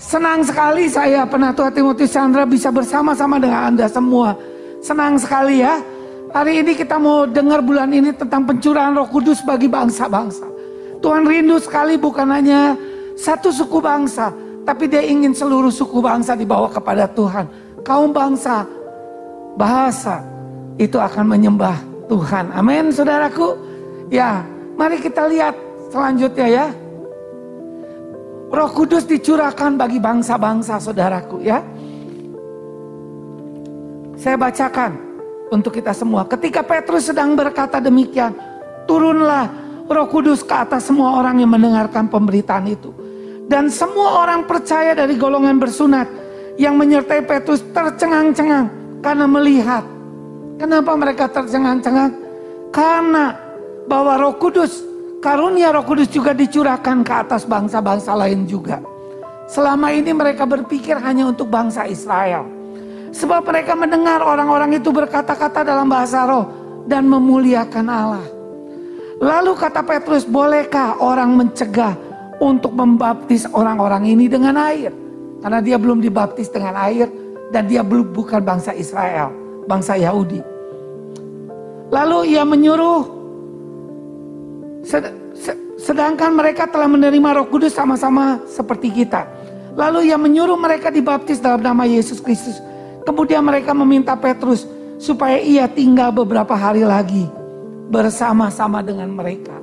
Senang 0.00 0.40
sekali 0.40 0.88
saya 0.88 1.28
penatua 1.28 1.68
Timotius 1.68 2.16
Chandra 2.16 2.48
bisa 2.48 2.72
bersama-sama 2.72 3.36
dengan 3.36 3.68
Anda 3.68 3.84
semua. 3.84 4.32
Senang 4.80 5.20
sekali 5.20 5.60
ya. 5.60 5.76
Hari 6.32 6.64
ini 6.64 6.72
kita 6.72 6.96
mau 6.96 7.28
dengar 7.28 7.60
bulan 7.60 7.92
ini 7.92 8.08
tentang 8.16 8.48
pencurahan 8.48 8.96
roh 8.96 9.04
kudus 9.04 9.44
bagi 9.44 9.68
bangsa-bangsa. 9.68 10.48
Tuhan 11.04 11.28
rindu 11.28 11.60
sekali 11.60 12.00
bukan 12.00 12.32
hanya 12.32 12.80
satu 13.12 13.52
suku 13.52 13.76
bangsa. 13.76 14.32
Tapi 14.64 14.88
dia 14.88 15.04
ingin 15.04 15.36
seluruh 15.36 15.68
suku 15.68 16.00
bangsa 16.00 16.32
dibawa 16.32 16.72
kepada 16.72 17.04
Tuhan. 17.04 17.44
Kaum 17.84 18.08
bangsa, 18.08 18.64
bahasa 19.60 20.24
itu 20.80 20.96
akan 20.96 21.28
menyembah 21.28 21.76
Tuhan. 22.08 22.56
Amin 22.56 22.88
saudaraku. 22.88 23.52
Ya 24.08 24.48
mari 24.80 24.96
kita 24.96 25.28
lihat 25.28 25.52
selanjutnya 25.92 26.48
ya. 26.48 26.66
Roh 28.50 28.70
Kudus 28.74 29.06
dicurahkan 29.06 29.78
bagi 29.78 30.02
bangsa-bangsa 30.02 30.82
saudaraku 30.82 31.38
ya. 31.38 31.62
Saya 34.18 34.34
bacakan 34.34 34.98
untuk 35.54 35.78
kita 35.78 35.94
semua. 35.94 36.26
Ketika 36.26 36.66
Petrus 36.66 37.06
sedang 37.08 37.38
berkata 37.38 37.78
demikian, 37.78 38.34
turunlah 38.90 39.46
Roh 39.86 40.08
Kudus 40.10 40.42
ke 40.42 40.50
atas 40.50 40.90
semua 40.90 41.22
orang 41.22 41.38
yang 41.38 41.54
mendengarkan 41.54 42.10
pemberitaan 42.10 42.66
itu. 42.66 42.90
Dan 43.46 43.70
semua 43.70 44.26
orang 44.26 44.46
percaya 44.46 44.98
dari 44.98 45.14
golongan 45.14 45.62
bersunat 45.62 46.10
yang 46.58 46.74
menyertai 46.74 47.22
Petrus 47.22 47.62
tercengang-cengang 47.70 48.66
karena 48.98 49.26
melihat. 49.30 49.86
Kenapa 50.58 50.92
mereka 50.98 51.30
tercengang-cengang? 51.30 52.12
Karena 52.74 53.32
bahwa 53.86 54.18
Roh 54.18 54.34
Kudus 54.38 54.89
Karunia 55.20 55.68
Roh 55.68 55.84
Kudus 55.84 56.08
juga 56.08 56.32
dicurahkan 56.32 57.04
ke 57.04 57.12
atas 57.12 57.44
bangsa-bangsa 57.44 58.16
lain 58.16 58.48
juga. 58.48 58.80
Selama 59.52 59.92
ini 59.92 60.16
mereka 60.16 60.48
berpikir 60.48 60.96
hanya 60.96 61.28
untuk 61.28 61.52
bangsa 61.52 61.84
Israel. 61.84 62.48
Sebab 63.12 63.44
mereka 63.44 63.76
mendengar 63.76 64.24
orang-orang 64.24 64.80
itu 64.80 64.88
berkata-kata 64.88 65.60
dalam 65.60 65.92
bahasa 65.92 66.24
roh 66.24 66.48
dan 66.88 67.04
memuliakan 67.04 67.86
Allah. 67.92 68.26
Lalu 69.20 69.52
kata 69.60 69.84
Petrus, 69.84 70.24
bolehkah 70.24 70.96
orang 71.04 71.36
mencegah 71.36 71.92
untuk 72.40 72.72
membaptis 72.72 73.44
orang-orang 73.52 74.08
ini 74.08 74.24
dengan 74.24 74.56
air? 74.56 74.88
Karena 75.44 75.60
dia 75.60 75.76
belum 75.76 76.00
dibaptis 76.00 76.48
dengan 76.48 76.80
air 76.80 77.12
dan 77.52 77.68
dia 77.68 77.84
belum 77.84 78.16
bukan 78.16 78.40
bangsa 78.40 78.72
Israel, 78.72 79.28
bangsa 79.68 80.00
Yahudi. 80.00 80.40
Lalu 81.92 82.32
ia 82.32 82.46
menyuruh 82.48 83.19
Sedangkan 85.80 86.36
mereka 86.36 86.68
telah 86.68 86.90
menerima 86.90 87.40
roh 87.40 87.46
kudus 87.48 87.72
sama-sama 87.72 88.42
seperti 88.44 88.92
kita. 88.92 89.24
Lalu 89.78 90.12
ia 90.12 90.18
menyuruh 90.18 90.58
mereka 90.58 90.90
dibaptis 90.92 91.40
dalam 91.40 91.62
nama 91.62 91.86
Yesus 91.86 92.20
Kristus. 92.20 92.58
Kemudian 93.06 93.40
mereka 93.40 93.72
meminta 93.72 94.12
Petrus 94.18 94.68
supaya 95.00 95.40
ia 95.40 95.64
tinggal 95.64 96.12
beberapa 96.12 96.52
hari 96.52 96.84
lagi 96.84 97.24
bersama-sama 97.88 98.84
dengan 98.84 99.08
mereka. 99.08 99.56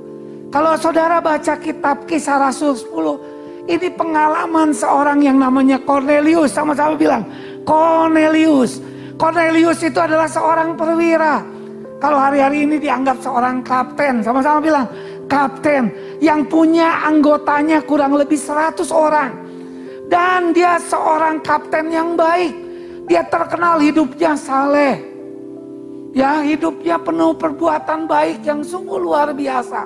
Kalau 0.50 0.74
saudara 0.80 1.22
baca 1.22 1.60
kitab 1.60 2.08
kisah 2.08 2.40
Rasul 2.40 2.74
10, 2.74 3.70
ini 3.70 3.88
pengalaman 3.94 4.72
seorang 4.72 5.20
yang 5.22 5.38
namanya 5.38 5.78
Cornelius. 5.84 6.56
Sama-sama 6.56 6.96
bilang, 6.96 7.28
Cornelius. 7.68 8.80
Cornelius 9.20 9.84
itu 9.84 10.00
adalah 10.00 10.26
seorang 10.26 10.74
perwira. 10.74 11.44
Kalau 11.98 12.18
hari-hari 12.22 12.64
ini 12.64 12.78
dianggap 12.78 13.20
seorang 13.20 13.66
kapten, 13.66 14.22
sama-sama 14.22 14.62
bilang 14.62 14.86
kapten 15.28 15.92
yang 16.24 16.48
punya 16.48 17.06
anggotanya 17.06 17.84
kurang 17.84 18.16
lebih 18.18 18.40
100 18.40 18.88
orang. 18.92 19.32
Dan 20.08 20.56
dia 20.56 20.80
seorang 20.80 21.44
kapten 21.44 21.92
yang 21.92 22.16
baik. 22.16 22.56
Dia 23.12 23.28
terkenal 23.28 23.80
hidupnya 23.84 24.40
saleh. 24.40 25.04
Ya 26.16 26.42
hidupnya 26.42 26.98
penuh 26.98 27.36
perbuatan 27.36 28.08
baik 28.08 28.42
yang 28.48 28.64
sungguh 28.64 28.98
luar 28.98 29.36
biasa. 29.36 29.86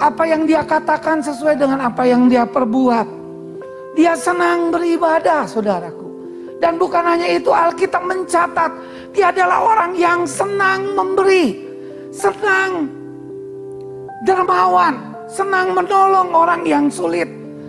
Apa 0.00 0.24
yang 0.24 0.48
dia 0.48 0.64
katakan 0.64 1.20
sesuai 1.20 1.60
dengan 1.60 1.84
apa 1.84 2.08
yang 2.08 2.26
dia 2.26 2.48
perbuat. 2.48 3.06
Dia 3.94 4.16
senang 4.16 4.72
beribadah 4.72 5.44
saudaraku. 5.44 6.08
Dan 6.58 6.74
bukan 6.74 7.04
hanya 7.06 7.28
itu 7.30 7.54
Alkitab 7.54 8.02
mencatat 8.02 8.72
dia 9.14 9.30
adalah 9.30 9.62
orang 9.74 9.92
yang 9.94 10.26
senang 10.26 10.94
memberi, 10.94 11.64
senang 12.12 12.97
dermawan, 14.26 15.14
senang 15.30 15.76
menolong 15.76 16.30
orang 16.34 16.62
yang 16.66 16.86
sulit 16.90 17.28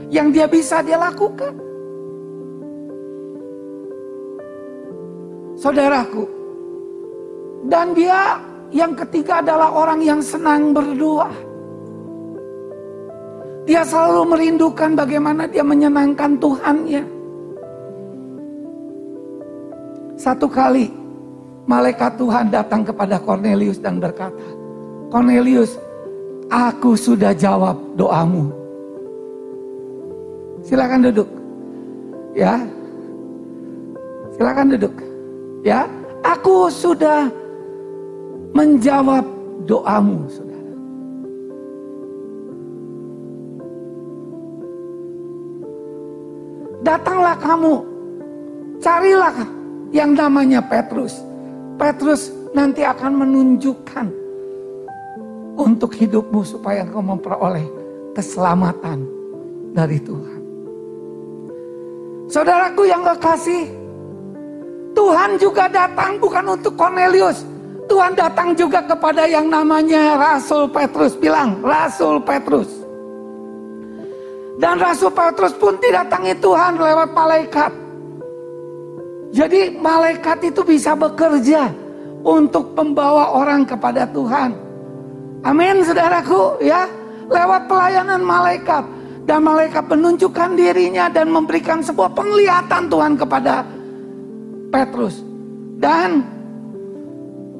yang 0.09 0.33
dia 0.33 0.49
bisa 0.49 0.81
dia 0.81 0.97
lakukan. 0.97 1.53
Saudaraku, 5.59 6.23
dan 7.67 7.91
dia 7.91 8.39
yang 8.71 8.95
ketiga 8.95 9.43
adalah 9.43 9.69
orang 9.75 9.99
yang 9.99 10.21
senang 10.23 10.71
berdoa. 10.71 11.29
Dia 13.67 13.85
selalu 13.85 14.33
merindukan 14.33 14.97
bagaimana 14.97 15.45
dia 15.45 15.61
menyenangkan 15.61 16.39
Tuhannya. 16.41 17.03
Satu 20.17 20.49
kali 20.49 20.89
malaikat 21.69 22.17
Tuhan 22.17 22.49
datang 22.49 22.81
kepada 22.81 23.21
Cornelius 23.21 23.77
dan 23.77 24.01
berkata, 24.01 24.41
Cornelius, 25.13 25.77
aku 26.49 26.97
sudah 26.97 27.31
jawab 27.37 27.77
doamu. 27.95 28.49
Silakan 30.65 31.09
duduk. 31.09 31.29
Ya. 32.35 32.61
Silakan 34.35 34.73
duduk. 34.75 34.93
Ya, 35.61 35.85
aku 36.23 36.71
sudah 36.71 37.27
menjawab 38.55 39.25
doamu, 39.67 40.25
Saudara. 40.31 40.73
Datanglah 46.79 47.35
kamu, 47.43 47.75
carilah 48.79 49.35
yang 49.91 50.15
namanya 50.15 50.63
Petrus. 50.63 51.19
Petrus 51.75 52.31
nanti 52.55 52.87
akan 52.87 53.19
menunjukkan 53.19 54.18
untuk 55.59 55.91
hidupmu 55.91 56.47
supaya 56.47 56.87
engkau 56.87 57.03
memperoleh 57.03 57.67
keselamatan 58.15 59.03
dari 59.75 59.99
Tuhan. 59.99 60.39
Saudaraku 62.31 62.87
yang 62.87 63.03
kekasih, 63.03 63.67
Tuhan 64.95 65.35
juga 65.35 65.67
datang 65.67 66.15
bukan 66.21 66.55
untuk 66.55 66.79
Cornelius. 66.79 67.43
Tuhan 67.89 68.13
datang 68.13 68.53
juga 68.53 68.85
kepada 68.85 69.25
yang 69.25 69.49
namanya 69.49 70.13
Rasul 70.15 70.69
Petrus. 70.69 71.17
Bilang, 71.17 71.59
Rasul 71.65 72.21
Petrus. 72.21 72.69
Dan 74.61 74.77
Rasul 74.77 75.09
Petrus 75.09 75.57
pun 75.57 75.81
didatangi 75.81 76.37
Tuhan 76.37 76.77
lewat 76.77 77.09
malaikat. 77.17 77.71
Jadi 79.33 79.73
malaikat 79.77 80.53
itu 80.53 80.61
bisa 80.61 80.93
bekerja 80.93 81.73
untuk 82.21 82.77
membawa 82.77 83.33
orang 83.33 83.65
kepada 83.65 84.05
Tuhan. 84.05 84.68
Amin 85.45 85.81
saudaraku 85.85 86.59
ya. 86.63 86.87
Lewat 87.29 87.69
pelayanan 87.69 88.21
malaikat. 88.25 88.83
Dan 89.29 89.45
malaikat 89.45 89.85
menunjukkan 89.85 90.57
dirinya 90.57 91.05
dan 91.05 91.29
memberikan 91.29 91.85
sebuah 91.85 92.17
penglihatan 92.17 92.89
Tuhan 92.89 93.13
kepada 93.13 93.61
Petrus. 94.73 95.21
Dan 95.77 96.25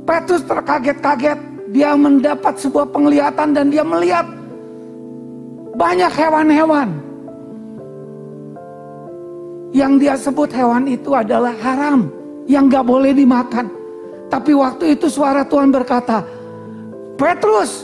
Petrus 0.03 0.41
terkaget-kaget. 0.49 1.39
Dia 1.69 1.93
mendapat 1.93 2.57
sebuah 2.57 2.89
penglihatan 2.89 3.53
dan 3.53 3.69
dia 3.69 3.85
melihat 3.85 4.25
banyak 5.77 6.09
hewan-hewan 6.09 6.97
yang 9.69 10.01
dia 10.01 10.17
sebut 10.17 10.49
hewan 10.49 10.89
itu 10.89 11.13
adalah 11.13 11.53
haram. 11.61 12.09
Yang 12.49 12.81
gak 12.81 12.85
boleh 12.89 13.13
dimakan. 13.13 13.69
Tapi 14.29 14.57
waktu 14.57 14.97
itu 14.97 15.05
suara 15.05 15.45
Tuhan 15.45 15.69
berkata, 15.69 16.25
Petrus, 17.19 17.83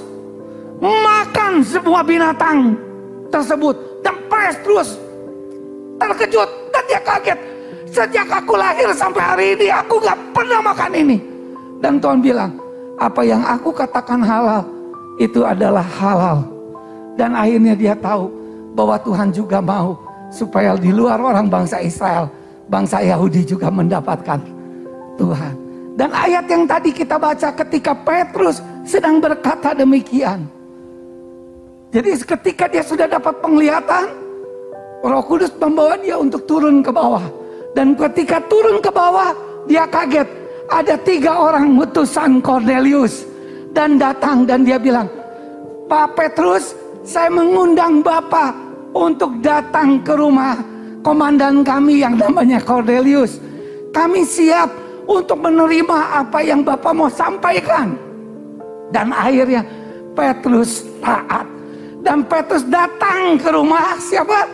makan 0.79 1.59
semua 1.59 1.99
binatang 1.99 2.79
tersebut. 3.27 3.75
Dan 3.99 4.15
Petrus 4.31 4.95
terkejut 5.99 6.49
dan 6.71 6.83
dia 6.87 7.01
kaget. 7.03 7.39
Sejak 7.91 8.27
aku 8.31 8.55
lahir 8.55 8.87
sampai 8.95 9.23
hari 9.23 9.45
ini, 9.59 9.67
aku 9.67 9.99
gak 9.99 10.15
pernah 10.31 10.63
makan 10.63 10.91
ini. 10.95 11.17
Dan 11.83 11.99
Tuhan 11.99 12.23
bilang, 12.23 12.55
apa 12.95 13.21
yang 13.27 13.43
aku 13.43 13.75
katakan 13.75 14.23
halal, 14.23 14.63
itu 15.19 15.43
adalah 15.43 15.83
halal. 15.83 16.47
Dan 17.19 17.35
akhirnya 17.35 17.75
dia 17.75 17.95
tahu 17.95 18.31
bahwa 18.75 18.95
Tuhan 19.03 19.31
juga 19.35 19.59
mau 19.59 19.99
supaya 20.31 20.75
di 20.75 20.91
luar 20.91 21.19
orang 21.19 21.47
bangsa 21.47 21.79
Israel, 21.79 22.27
bangsa 22.67 22.99
Yahudi 22.99 23.47
juga 23.47 23.71
mendapatkan 23.71 24.39
Tuhan. 25.15 25.53
Dan 25.95 26.11
ayat 26.11 26.43
yang 26.51 26.67
tadi 26.67 26.91
kita 26.91 27.15
baca 27.15 27.55
ketika 27.55 27.95
Petrus 27.95 28.59
sedang 28.85 29.17
berkata 29.19 29.73
demikian. 29.73 30.45
Jadi 31.89 32.11
ketika 32.21 32.65
dia 32.69 32.83
sudah 32.85 33.09
dapat 33.09 33.33
penglihatan, 33.41 34.13
Roh 35.01 35.23
Kudus 35.25 35.51
membawa 35.57 35.97
dia 35.97 36.15
untuk 36.15 36.45
turun 36.45 36.85
ke 36.85 36.93
bawah. 36.93 37.25
Dan 37.75 37.97
ketika 37.97 38.39
turun 38.47 38.79
ke 38.79 38.87
bawah, 38.93 39.35
dia 39.67 39.83
kaget. 39.89 40.27
Ada 40.71 40.95
tiga 41.03 41.35
orang 41.35 41.75
utusan 41.77 42.39
Cornelius. 42.39 43.27
Dan 43.75 43.99
datang 43.99 44.47
dan 44.47 44.63
dia 44.63 44.79
bilang, 44.79 45.11
Pak 45.91 46.15
Petrus, 46.15 46.71
saya 47.03 47.27
mengundang 47.27 47.99
Bapak 47.99 48.55
untuk 48.95 49.43
datang 49.43 49.99
ke 49.99 50.15
rumah 50.15 50.55
komandan 51.03 51.61
kami 51.61 51.99
yang 52.01 52.15
namanya 52.15 52.63
Cornelius. 52.63 53.37
Kami 53.91 54.23
siap 54.23 54.71
untuk 55.05 55.43
menerima 55.43 56.23
apa 56.23 56.39
yang 56.41 56.63
Bapak 56.63 56.93
mau 56.95 57.11
sampaikan. 57.11 58.04
Dan 58.93 59.13
akhirnya 59.13 59.65
Petrus 60.13 60.85
taat. 61.01 61.45
Dan 62.05 62.21
Petrus 62.25 62.61
datang 62.69 63.41
ke 63.41 63.49
rumah 63.49 63.97
siapa? 63.97 64.45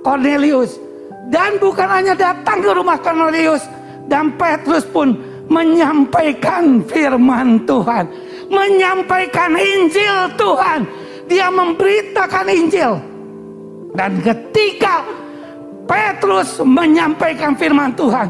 Cornelius. 0.00 0.80
Dan 1.28 1.56
bukan 1.60 1.88
hanya 1.88 2.12
datang 2.16 2.60
ke 2.64 2.70
rumah 2.72 2.96
Cornelius. 3.00 3.64
Dan 4.08 4.36
Petrus 4.36 4.84
pun 4.88 5.16
menyampaikan 5.48 6.80
firman 6.84 7.64
Tuhan. 7.68 8.08
Menyampaikan 8.48 9.56
Injil 9.56 10.32
Tuhan. 10.36 10.84
Dia 11.28 11.48
memberitakan 11.48 12.46
Injil. 12.52 13.00
Dan 13.96 14.20
ketika 14.20 15.04
Petrus 15.84 16.60
menyampaikan 16.64 17.56
firman 17.56 17.92
Tuhan. 17.96 18.28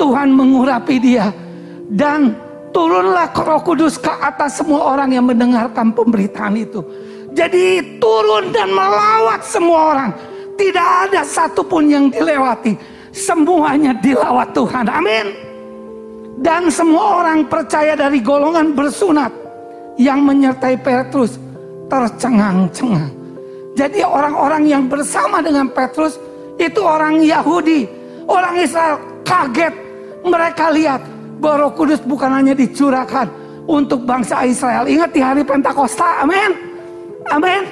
Tuhan 0.00 0.28
mengurapi 0.32 0.96
dia. 0.98 1.28
Dan 1.88 2.32
turunlah 2.74 3.30
roh 3.30 3.62
kudus 3.62 3.94
ke 4.02 4.10
atas 4.10 4.58
semua 4.58 4.98
orang 4.98 5.14
yang 5.14 5.24
mendengarkan 5.30 5.94
pemberitaan 5.94 6.58
itu. 6.58 6.82
Jadi 7.30 7.98
turun 8.02 8.50
dan 8.50 8.74
melawat 8.74 9.46
semua 9.46 9.94
orang 9.94 10.10
tidak 10.58 10.86
ada 11.08 11.22
satupun 11.22 11.86
yang 11.86 12.04
dilewati. 12.10 12.74
Semuanya 13.14 13.94
dilawat 14.02 14.50
Tuhan. 14.50 14.90
Amin. 14.90 15.26
Dan 16.42 16.66
semua 16.66 17.22
orang 17.22 17.46
percaya 17.46 17.94
dari 17.94 18.18
golongan 18.18 18.74
bersunat 18.74 19.30
yang 19.94 20.26
menyertai 20.26 20.74
Petrus 20.82 21.38
tercengang-cengang. 21.86 23.14
Jadi 23.78 24.02
orang-orang 24.02 24.66
yang 24.66 24.82
bersama 24.90 25.38
dengan 25.42 25.70
Petrus 25.70 26.18
itu 26.58 26.82
orang 26.82 27.22
Yahudi, 27.22 27.86
orang 28.26 28.58
Israel 28.58 28.98
kaget. 29.22 29.74
Mereka 30.24 30.64
lihat 30.74 31.02
Roh 31.40 31.72
Kudus 31.74 32.02
bukan 32.04 32.30
hanya 32.30 32.54
dicurahkan 32.54 33.26
untuk 33.64 34.04
bangsa 34.04 34.44
Israel. 34.44 34.84
Ingat 34.84 35.10
di 35.12 35.20
hari 35.20 35.42
Pentakosta, 35.42 36.22
amin. 36.22 36.50
Amin. 37.32 37.62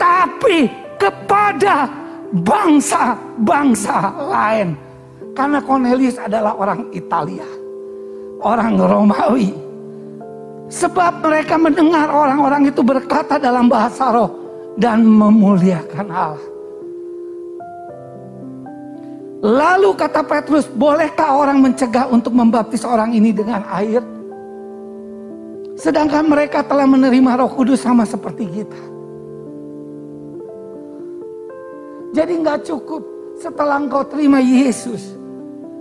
Tapi 0.00 0.70
kepada 0.96 1.88
bangsa-bangsa 2.32 3.96
lain. 4.28 4.68
Karena 5.32 5.62
Cornelius 5.62 6.18
adalah 6.18 6.58
orang 6.58 6.90
Italia, 6.90 7.46
orang 8.42 8.74
Romawi. 8.74 9.54
Sebab 10.68 11.24
mereka 11.24 11.56
mendengar 11.56 12.10
orang-orang 12.12 12.68
itu 12.68 12.82
berkata 12.84 13.40
dalam 13.40 13.70
bahasa 13.70 14.12
roh 14.12 14.30
dan 14.76 15.00
memuliakan 15.06 16.06
Allah. 16.12 16.57
Lalu 19.38 19.94
kata 19.94 20.26
Petrus, 20.26 20.66
bolehkah 20.66 21.38
orang 21.38 21.62
mencegah 21.62 22.10
untuk 22.10 22.34
membaptis 22.34 22.82
orang 22.82 23.14
ini 23.14 23.30
dengan 23.30 23.62
air? 23.70 24.02
Sedangkan 25.78 26.26
mereka 26.26 26.66
telah 26.66 26.90
menerima 26.90 27.38
roh 27.38 27.50
kudus 27.54 27.86
sama 27.86 28.02
seperti 28.02 28.50
kita. 28.50 28.80
Jadi 32.18 32.32
nggak 32.42 32.66
cukup 32.66 33.02
setelah 33.38 33.78
engkau 33.78 34.02
terima 34.10 34.42
Yesus, 34.42 35.14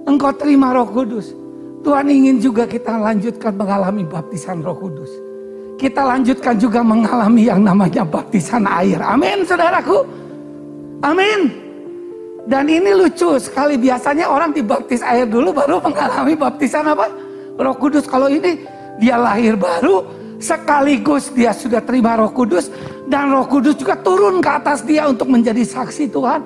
engkau 0.05 0.29
terima 0.37 0.69
Roh 0.69 0.85
Kudus. 0.85 1.33
Tuhan 1.81 2.05
ingin 2.13 2.37
juga 2.37 2.69
kita 2.69 2.93
lanjutkan 2.93 3.57
mengalami 3.57 4.05
baptisan 4.05 4.61
Roh 4.61 4.77
Kudus. 4.77 5.09
Kita 5.81 6.05
lanjutkan 6.05 6.57
juga 6.61 6.85
mengalami 6.85 7.49
yang 7.49 7.65
namanya 7.65 8.05
baptisan 8.05 8.69
air. 8.69 9.01
Amin, 9.01 9.45
saudaraku. 9.45 10.05
Amin. 11.01 11.66
Dan 12.47 12.71
ini 12.71 12.95
lucu 12.95 13.35
sekali 13.43 13.75
biasanya 13.75 14.31
orang 14.31 14.55
dibaptis 14.55 15.03
air 15.03 15.27
dulu 15.27 15.51
baru 15.51 15.83
mengalami 15.83 16.31
baptisan 16.31 16.87
apa? 16.87 17.11
Roh 17.59 17.75
Kudus. 17.75 18.07
Kalau 18.07 18.31
ini 18.31 18.63
dia 19.03 19.19
lahir 19.19 19.59
baru 19.59 20.07
sekaligus 20.39 21.27
dia 21.35 21.51
sudah 21.51 21.83
terima 21.83 22.15
Roh 22.15 22.31
Kudus 22.31 22.71
dan 23.11 23.35
Roh 23.35 23.51
Kudus 23.51 23.75
juga 23.75 23.99
turun 23.99 24.39
ke 24.39 24.47
atas 24.47 24.79
dia 24.87 25.11
untuk 25.11 25.27
menjadi 25.27 25.59
saksi 25.67 26.07
Tuhan. 26.07 26.41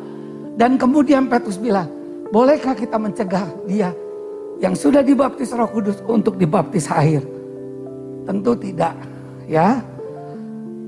Dan 0.58 0.82
kemudian 0.82 1.30
Petrus 1.30 1.62
bilang, 1.62 1.88
bolehkah 2.34 2.74
kita 2.74 2.98
mencegah 2.98 3.46
dia 3.70 3.94
yang 4.58 4.74
sudah 4.74 5.06
dibaptis 5.06 5.54
Roh 5.54 5.70
Kudus 5.70 6.02
untuk 6.10 6.34
dibaptis 6.36 6.90
air? 6.90 7.22
Tentu 8.26 8.58
tidak, 8.58 8.98
ya. 9.46 9.82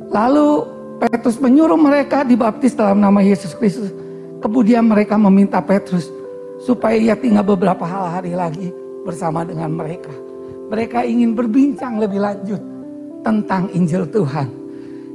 Lalu 0.09 0.67
Petrus 1.01 1.37
menyuruh 1.37 1.77
mereka 1.77 2.25
dibaptis 2.25 2.73
dalam 2.73 2.97
nama 3.01 3.21
Yesus 3.21 3.53
Kristus. 3.57 4.02
Kemudian 4.43 4.83
mereka 4.91 5.15
meminta 5.15 5.63
Petrus 5.63 6.11
supaya 6.59 6.99
ia 6.99 7.15
tinggal 7.15 7.47
beberapa 7.47 7.87
hari 7.87 8.35
lagi 8.35 8.75
bersama 9.07 9.47
dengan 9.47 9.71
mereka. 9.71 10.11
Mereka 10.67 11.07
ingin 11.07 11.31
berbincang 11.31 11.95
lebih 11.95 12.19
lanjut 12.19 12.59
tentang 13.23 13.71
Injil 13.71 14.03
Tuhan. 14.11 14.51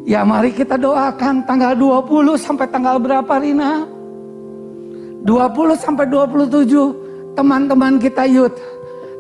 Ya 0.09 0.25
mari 0.25 0.57
kita 0.57 0.81
doakan 0.81 1.45
tanggal 1.45 1.77
20 1.77 2.41
sampai 2.41 2.73
tanggal 2.73 2.97
berapa 2.97 3.29
Rina? 3.37 3.85
20 5.29 5.29
sampai 5.77 6.09
27 6.09 7.37
teman-teman 7.37 8.01
kita 8.01 8.25
yud 8.25 8.57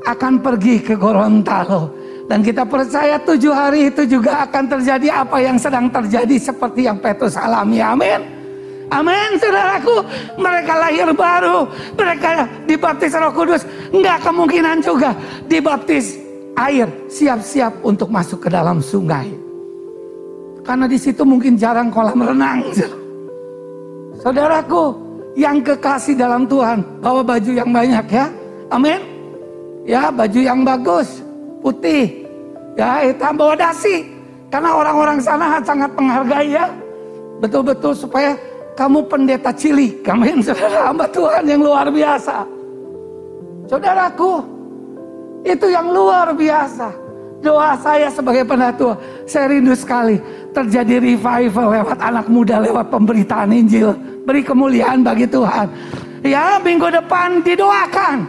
akan 0.08 0.40
pergi 0.40 0.80
ke 0.80 0.96
Gorontalo. 0.96 1.92
Dan 2.28 2.40
kita 2.40 2.64
percaya 2.64 3.20
tujuh 3.20 3.52
hari 3.52 3.92
itu 3.92 4.08
juga 4.08 4.48
akan 4.48 4.64
terjadi 4.72 5.24
apa 5.24 5.36
yang 5.40 5.60
sedang 5.60 5.92
terjadi 5.92 6.36
seperti 6.40 6.88
yang 6.88 6.96
Petrus 6.96 7.36
alami. 7.36 7.80
Amin. 7.84 8.37
Amin 8.88 9.36
saudaraku. 9.36 9.96
Mereka 10.40 10.72
lahir 10.72 11.08
baru. 11.12 11.68
Mereka 11.96 12.28
dibaptis 12.64 13.12
roh 13.16 13.32
kudus. 13.32 13.62
Enggak 13.92 14.24
kemungkinan 14.24 14.80
juga 14.80 15.12
dibaptis 15.44 16.16
air 16.56 16.88
siap-siap 17.06 17.84
untuk 17.84 18.08
masuk 18.10 18.44
ke 18.44 18.48
dalam 18.50 18.80
sungai. 18.80 19.30
Karena 20.66 20.84
di 20.84 21.00
situ 21.00 21.24
mungkin 21.24 21.56
jarang 21.56 21.88
kolam 21.88 22.20
renang. 22.20 22.60
Saudaraku 24.20 24.92
yang 25.38 25.62
kekasih 25.62 26.18
dalam 26.18 26.44
Tuhan, 26.44 26.82
bawa 26.98 27.22
baju 27.22 27.50
yang 27.54 27.70
banyak 27.70 28.06
ya. 28.10 28.26
Amin. 28.68 29.00
Ya, 29.88 30.12
baju 30.12 30.40
yang 30.42 30.66
bagus, 30.66 31.24
putih. 31.64 32.26
Ya, 32.76 33.00
hitam 33.06 33.38
bawa 33.38 33.56
dasi. 33.56 34.04
Karena 34.52 34.76
orang-orang 34.76 35.22
sana 35.22 35.56
sangat 35.64 35.88
menghargai 35.96 36.52
ya. 36.52 36.68
Betul-betul 37.40 37.94
supaya 37.94 38.34
kamu 38.78 39.10
pendeta 39.10 39.50
cilik. 39.50 40.06
Amin, 40.06 40.38
saudara 40.38 40.86
hamba 40.86 41.10
Tuhan 41.10 41.42
yang 41.50 41.66
luar 41.66 41.90
biasa. 41.90 42.46
Saudaraku, 43.66 44.46
itu 45.42 45.66
yang 45.66 45.90
luar 45.90 46.30
biasa. 46.30 46.94
Doa 47.42 47.74
saya 47.78 48.10
sebagai 48.10 48.46
penatua, 48.46 48.98
saya 49.26 49.50
rindu 49.50 49.74
sekali 49.74 50.18
terjadi 50.54 51.02
revival 51.02 51.74
lewat 51.74 51.98
anak 51.98 52.26
muda, 52.30 52.62
lewat 52.62 52.86
pemberitaan 52.90 53.50
Injil. 53.50 53.94
Beri 54.22 54.46
kemuliaan 54.46 55.02
bagi 55.02 55.26
Tuhan. 55.26 55.66
Ya, 56.22 56.58
minggu 56.62 56.90
depan 56.90 57.42
didoakan. 57.42 58.26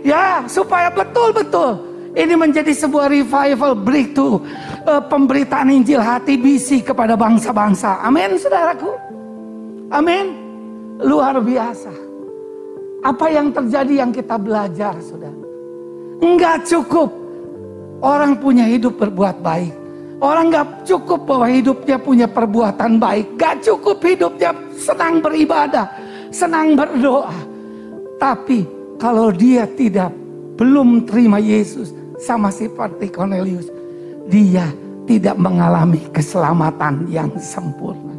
Ya, 0.00 0.44
supaya 0.48 0.88
betul-betul 0.88 1.76
ini 2.16 2.34
menjadi 2.36 2.72
sebuah 2.72 3.12
revival 3.12 3.76
breakthrough. 3.76 4.40
Uh, 4.88 5.02
pemberitaan 5.04 5.68
Injil 5.68 6.00
hati 6.00 6.40
bisi 6.40 6.80
kepada 6.80 7.20
bangsa-bangsa. 7.20 8.00
Amin, 8.00 8.40
saudaraku. 8.40 9.07
Amin. 9.88 10.26
Luar 11.00 11.38
biasa. 11.40 11.92
Apa 13.00 13.30
yang 13.30 13.54
terjadi 13.54 14.04
yang 14.04 14.10
kita 14.10 14.36
belajar, 14.36 14.98
saudara. 15.00 15.38
Enggak 16.18 16.66
cukup 16.66 17.14
orang 18.02 18.36
punya 18.36 18.66
hidup 18.66 18.98
berbuat 18.98 19.38
baik. 19.38 19.72
Orang 20.18 20.50
enggak 20.50 20.82
cukup 20.82 21.30
bahwa 21.30 21.46
hidupnya 21.46 21.96
punya 21.96 22.26
perbuatan 22.26 22.98
baik. 22.98 23.38
Enggak 23.38 23.62
cukup 23.62 24.02
hidupnya 24.02 24.50
senang 24.74 25.22
beribadah, 25.22 25.86
senang 26.34 26.74
berdoa. 26.74 27.38
Tapi 28.18 28.66
kalau 28.98 29.30
dia 29.30 29.62
tidak 29.78 30.10
belum 30.58 31.06
terima 31.06 31.38
Yesus 31.38 31.94
sama 32.18 32.50
seperti 32.50 33.14
Cornelius, 33.14 33.70
dia 34.26 34.66
tidak 35.06 35.38
mengalami 35.38 36.02
keselamatan 36.10 37.06
yang 37.06 37.30
sempurna. 37.38 38.12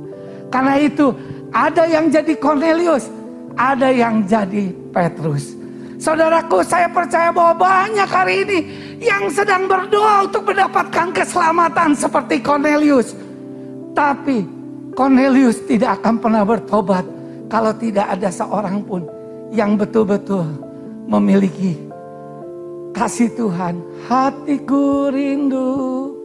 Karena 0.50 0.80
itu 0.82 1.14
ada 1.53 1.89
yang 1.89 2.10
jadi 2.13 2.34
Cornelius, 2.38 3.10
ada 3.58 3.89
yang 3.89 4.25
jadi 4.25 4.74
Petrus. 4.94 5.58
Saudaraku, 6.00 6.63
saya 6.63 6.88
percaya 6.88 7.27
bahwa 7.27 7.60
banyak 7.60 8.08
hari 8.08 8.36
ini 8.48 8.60
yang 9.03 9.27
sedang 9.27 9.68
berdoa 9.68 10.32
untuk 10.32 10.48
mendapatkan 10.48 11.12
keselamatan 11.12 11.91
seperti 11.91 12.39
Cornelius. 12.39 13.12
Tapi 13.91 14.48
Cornelius 14.96 15.60
tidak 15.68 16.00
akan 16.00 16.15
pernah 16.24 16.48
bertobat 16.48 17.03
kalau 17.51 17.75
tidak 17.75 18.15
ada 18.15 18.32
seorang 18.32 18.79
pun 18.79 19.03
yang 19.51 19.75
betul-betul 19.75 20.48
memiliki 21.10 21.75
kasih 22.96 23.27
Tuhan. 23.36 23.84
Hatiku 24.08 25.12
rindu 25.12 26.15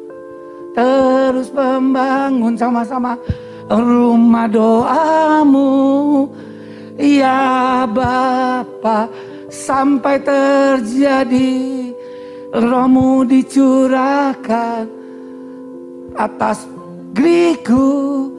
terus 0.75 1.51
membangun 1.51 2.55
sama-sama 2.55 3.19
rumah 3.69 4.49
doamu. 4.49 5.73
Ya 6.95 7.83
Bapa 7.91 9.11
sampai 9.51 10.23
terjadi 10.23 11.91
rohmu 12.55 13.27
dicurahkan 13.27 14.87
atas 16.15 16.71
Griku 17.15 18.31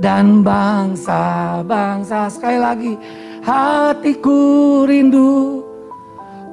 dan 0.00 0.40
bangsa-bangsa 0.40 2.32
sekali 2.32 2.58
lagi 2.60 2.92
hatiku 3.44 4.82
rindu 4.88 5.60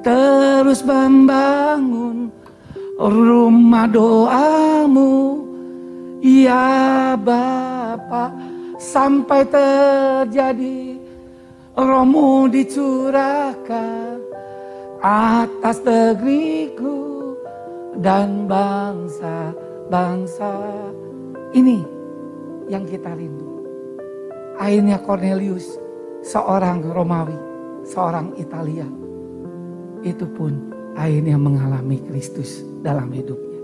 terus 0.04 0.84
membangun 0.84 2.28
rumah 3.00 3.88
doamu 3.88 5.44
ya 6.20 7.16
Bapa 7.16 7.69
sampai 8.80 9.44
terjadi 9.48 10.96
rohmu 11.76 12.48
dicurahkan 12.48 14.20
atas 15.00 15.80
negeriku 15.84 17.36
dan 18.00 18.48
bangsa-bangsa 18.48 20.52
ini 21.56 21.84
yang 22.70 22.86
kita 22.86 23.10
rindu. 23.16 23.50
Akhirnya 24.60 25.00
Cornelius, 25.00 25.80
seorang 26.20 26.84
Romawi, 26.84 27.32
seorang 27.88 28.36
Italia, 28.36 28.84
itu 30.04 30.28
pun 30.36 30.52
akhirnya 30.94 31.40
mengalami 31.40 31.96
Kristus 32.04 32.60
dalam 32.84 33.08
hidupnya. 33.12 33.60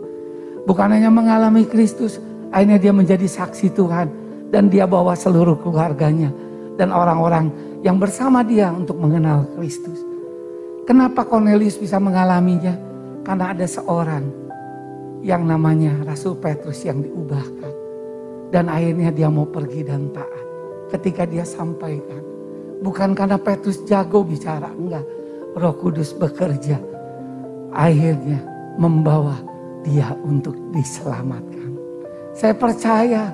Bukan 0.66 0.90
hanya 0.90 1.11
mengalami 1.12 1.64
Kristus, 1.68 2.18
akhirnya 2.56 2.80
dia 2.80 2.92
menjadi 2.96 3.28
saksi 3.28 3.76
Tuhan 3.76 4.08
dan 4.48 4.72
dia 4.72 4.88
bawa 4.88 5.12
seluruh 5.12 5.60
keluarganya 5.60 6.32
dan 6.80 6.88
orang-orang 6.88 7.52
yang 7.84 8.00
bersama 8.00 8.40
dia 8.40 8.72
untuk 8.72 8.96
mengenal 8.96 9.44
Kristus. 9.52 10.00
Kenapa 10.88 11.28
Cornelius 11.28 11.76
bisa 11.76 12.00
mengalaminya? 12.00 12.72
Karena 13.20 13.52
ada 13.52 13.68
seorang 13.68 14.25
yang 15.20 15.44
namanya 15.44 16.00
Rasul 16.06 16.38
Petrus 16.40 16.80
yang 16.86 17.04
diubahkan. 17.04 17.75
Dan 18.54 18.70
akhirnya 18.70 19.10
dia 19.10 19.26
mau 19.26 19.44
pergi 19.44 19.82
dan 19.82 20.08
taat. 20.14 20.46
Ketika 20.94 21.26
dia 21.26 21.42
sampaikan. 21.42 22.22
Bukan 22.80 23.18
karena 23.18 23.34
Petrus 23.34 23.82
jago 23.84 24.22
bicara. 24.22 24.70
Enggak. 24.70 25.02
Roh 25.58 25.75
Kudus 25.75 26.14
bekerja. 26.14 26.78
Akhirnya 27.75 28.38
membawa 28.78 29.34
dia 29.82 30.14
untuk 30.22 30.54
diselamatkan. 30.70 31.55
Saya 32.37 32.52
percaya 32.52 33.33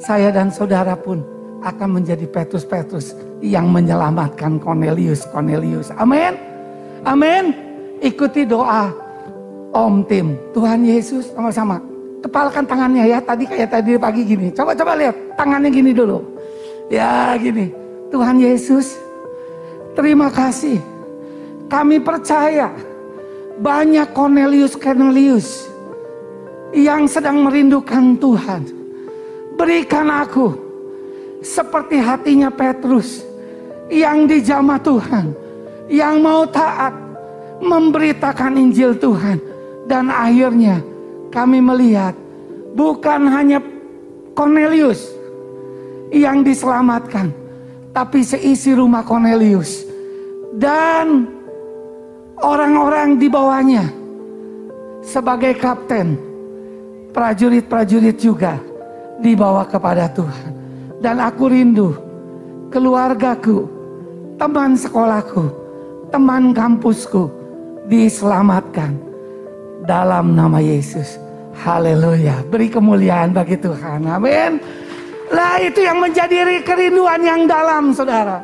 saya 0.00 0.32
dan 0.32 0.48
saudara 0.48 0.96
pun 0.96 1.20
akan 1.60 2.00
menjadi 2.00 2.24
Petrus-Petrus 2.24 3.12
yang 3.44 3.68
menyelamatkan 3.68 4.56
Cornelius. 4.56 5.28
Cornelius. 5.28 5.92
Amin. 6.00 6.32
Amin. 7.04 7.52
Ikuti 8.00 8.48
doa 8.48 8.88
Om 9.76 10.08
Tim. 10.08 10.40
Tuhan 10.56 10.88
Yesus 10.88 11.28
sama-sama 11.36 11.90
Kepalkan 12.20 12.68
tangannya 12.68 13.08
ya, 13.08 13.18
tadi 13.24 13.48
kayak 13.48 13.72
tadi 13.72 13.96
pagi 13.96 14.28
gini. 14.28 14.52
Coba-coba 14.52 14.92
lihat, 14.92 15.16
tangannya 15.40 15.72
gini 15.72 15.96
dulu. 15.96 16.20
Ya 16.92 17.32
gini, 17.40 17.72
Tuhan 18.12 18.36
Yesus, 18.36 19.00
terima 19.96 20.28
kasih. 20.28 20.76
Kami 21.72 21.96
percaya 22.04 22.68
banyak 23.56 24.12
Cornelius 24.12 24.76
Cornelius 24.76 25.69
yang 26.74 27.06
sedang 27.10 27.42
merindukan 27.42 28.14
Tuhan. 28.18 28.62
Berikan 29.58 30.08
aku 30.08 30.54
seperti 31.42 32.00
hatinya 32.00 32.48
Petrus 32.48 33.24
yang 33.90 34.24
dijamah 34.24 34.80
Tuhan, 34.80 35.34
yang 35.90 36.22
mau 36.22 36.46
taat 36.46 36.94
memberitakan 37.60 38.56
Injil 38.56 38.96
Tuhan 38.96 39.36
dan 39.84 40.08
akhirnya 40.08 40.80
kami 41.34 41.58
melihat 41.60 42.14
bukan 42.72 43.26
hanya 43.28 43.58
Cornelius 44.32 45.10
yang 46.14 46.40
diselamatkan, 46.46 47.34
tapi 47.92 48.22
seisi 48.24 48.72
rumah 48.72 49.04
Cornelius 49.04 49.84
dan 50.56 51.28
orang-orang 52.40 53.20
di 53.20 53.28
bawahnya 53.28 53.84
sebagai 55.04 55.58
kapten, 55.58 56.16
prajurit-prajurit 57.10 58.16
juga 58.16 58.58
dibawa 59.20 59.66
kepada 59.68 60.08
Tuhan. 60.10 60.52
Dan 61.00 61.16
aku 61.20 61.48
rindu 61.48 61.96
keluargaku, 62.68 63.66
teman 64.36 64.76
sekolahku, 64.76 65.44
teman 66.12 66.52
kampusku 66.52 67.28
diselamatkan 67.88 68.94
dalam 69.84 70.36
nama 70.36 70.60
Yesus. 70.60 71.16
Haleluya. 71.60 72.46
Beri 72.48 72.72
kemuliaan 72.72 73.34
bagi 73.36 73.58
Tuhan. 73.58 74.06
Amin. 74.06 74.60
Lah 75.30 75.62
itu 75.62 75.84
yang 75.84 76.02
menjadi 76.02 76.62
kerinduan 76.64 77.20
yang 77.22 77.44
dalam 77.46 77.92
saudara. 77.94 78.42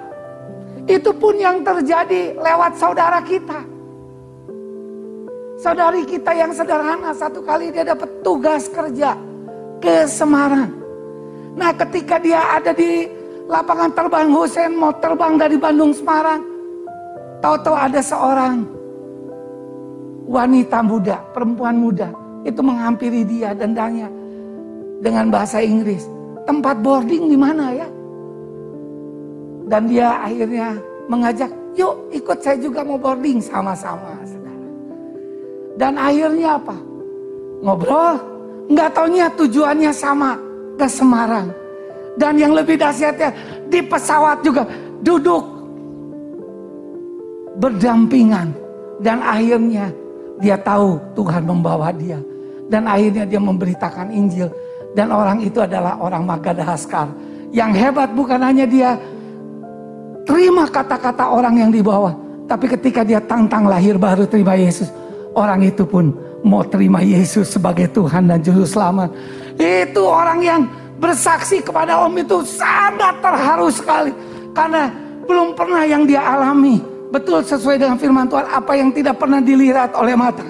Itu 0.87 1.11
pun 1.17 1.35
yang 1.35 1.67
terjadi 1.67 2.39
lewat 2.39 2.79
saudara 2.79 3.19
kita. 3.25 3.76
Saudari 5.57 6.05
kita 6.05 6.37
yang 6.37 6.53
sederhana 6.53 7.17
satu 7.17 7.41
kali 7.41 7.73
dia 7.73 7.81
dapat 7.81 8.21
tugas 8.21 8.69
kerja 8.69 9.17
ke 9.81 10.05
Semarang. 10.05 10.69
Nah 11.57 11.73
ketika 11.73 12.21
dia 12.21 12.61
ada 12.61 12.77
di 12.77 13.09
lapangan 13.49 13.89
terbang 13.97 14.29
Hussein 14.37 14.77
mau 14.77 14.93
terbang 15.01 15.41
dari 15.41 15.57
Bandung 15.57 15.97
Semarang. 15.97 16.45
Tahu-tahu 17.41 17.73
ada 17.73 18.01
seorang 18.05 18.69
wanita 20.29 20.85
muda, 20.85 21.25
perempuan 21.33 21.81
muda 21.81 22.13
itu 22.45 22.61
menghampiri 22.61 23.25
dia 23.25 23.57
dan 23.57 23.73
tanya 23.73 24.13
dengan 25.01 25.33
bahasa 25.33 25.65
Inggris, 25.65 26.05
tempat 26.45 26.85
boarding 26.85 27.33
di 27.33 27.39
mana 27.39 27.73
ya? 27.73 27.89
Dan 29.73 29.89
dia 29.89 30.21
akhirnya 30.21 30.77
mengajak, 31.09 31.49
yuk 31.81 32.13
ikut 32.13 32.45
saya 32.45 32.61
juga 32.61 32.85
mau 32.85 33.01
boarding 33.01 33.41
sama-sama. 33.41 34.36
Dan 35.77 36.01
akhirnya 36.01 36.57
apa? 36.57 36.77
Ngobrol, 37.61 38.17
nggak 38.73 38.91
taunya 38.97 39.27
tujuannya 39.37 39.93
sama 39.93 40.41
ke 40.81 40.89
Semarang. 40.89 41.53
Dan 42.17 42.41
yang 42.41 42.57
lebih 42.57 42.81
dahsyatnya 42.81 43.31
di 43.69 43.85
pesawat 43.85 44.41
juga 44.41 44.65
duduk 45.05 45.45
berdampingan 47.61 48.57
dan 49.05 49.21
akhirnya 49.21 49.93
dia 50.41 50.57
tahu 50.61 51.01
Tuhan 51.17 51.45
membawa 51.45 51.93
dia. 51.93 52.21
Dan 52.67 52.89
akhirnya 52.91 53.25
dia 53.29 53.39
memberitakan 53.39 54.11
Injil. 54.11 54.51
Dan 54.97 55.13
orang 55.13 55.45
itu 55.45 55.63
adalah 55.63 56.01
orang 56.03 56.27
Magadahaskar. 56.27 57.09
Yang 57.55 57.73
hebat 57.79 58.11
bukan 58.11 58.43
hanya 58.43 58.67
dia 58.67 58.99
terima 60.27 60.67
kata-kata 60.67 61.31
orang 61.31 61.63
yang 61.63 61.71
dibawa. 61.71 62.17
Tapi 62.51 62.67
ketika 62.75 63.07
dia 63.07 63.23
tantang 63.23 63.71
lahir 63.71 64.01
baru 64.01 64.27
terima 64.27 64.59
Yesus. 64.59 64.91
Orang 65.37 65.61
itu 65.61 65.85
pun 65.85 66.17
mau 66.41 66.65
terima 66.65 67.05
Yesus 67.05 67.53
sebagai 67.53 67.93
Tuhan 67.93 68.33
dan 68.33 68.41
Juru 68.41 68.65
Selamat. 68.65 69.13
Itu 69.61 70.09
orang 70.09 70.41
yang 70.41 70.61
bersaksi 70.97 71.61
kepada 71.61 72.01
Om 72.09 72.17
itu 72.25 72.41
sangat 72.49 73.21
terharu 73.21 73.69
sekali. 73.69 74.13
Karena 74.57 74.89
belum 75.29 75.53
pernah 75.53 75.85
yang 75.85 76.09
dia 76.09 76.25
alami 76.25 76.97
Betul 77.07 77.47
sesuai 77.47 77.79
dengan 77.79 77.97
firman 77.97 78.27
Tuhan, 78.27 78.47
apa 78.51 78.73
yang 78.75 78.91
tidak 78.91 79.17
pernah 79.17 79.39
dilihat 79.39 79.95
oleh 79.95 80.19
mata, 80.19 80.43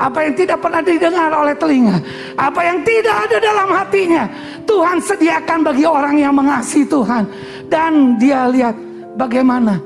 apa 0.00 0.24
yang 0.24 0.34
tidak 0.34 0.58
pernah 0.64 0.80
didengar 0.80 1.30
oleh 1.36 1.52
telinga, 1.52 2.00
apa 2.32 2.60
yang 2.64 2.78
tidak 2.80 3.16
ada 3.28 3.36
dalam 3.36 3.68
hatinya, 3.68 4.24
Tuhan 4.64 4.98
sediakan 5.04 5.58
bagi 5.68 5.84
orang 5.84 6.16
yang 6.16 6.32
mengasihi 6.32 6.88
Tuhan. 6.88 7.28
Dan 7.68 8.16
dia 8.16 8.48
lihat 8.48 8.72
bagaimana 9.20 9.76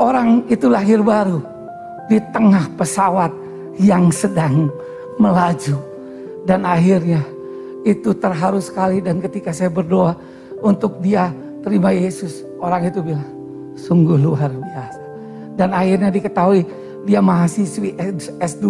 orang 0.00 0.40
itu 0.48 0.72
lahir 0.72 1.04
baru 1.04 1.44
di 2.08 2.16
tengah 2.32 2.64
pesawat 2.80 3.28
yang 3.78 4.10
sedang 4.10 4.68
melaju. 5.16 5.78
Dan 6.44 6.66
akhirnya 6.66 7.22
itu 7.86 8.12
terharu 8.16 8.58
sekali 8.58 8.98
dan 9.00 9.22
ketika 9.22 9.54
saya 9.54 9.70
berdoa 9.70 10.18
untuk 10.60 10.98
dia 11.00 11.30
terima 11.62 11.94
Yesus, 11.94 12.42
orang 12.58 12.90
itu 12.90 13.00
bilang, 13.00 13.28
sungguh 13.78 14.18
luar 14.18 14.50
biasa. 14.50 15.00
Dan 15.58 15.74
akhirnya 15.74 16.10
diketahui 16.10 16.62
dia 17.06 17.22
mahasiswi 17.22 17.94
S2 18.38 18.66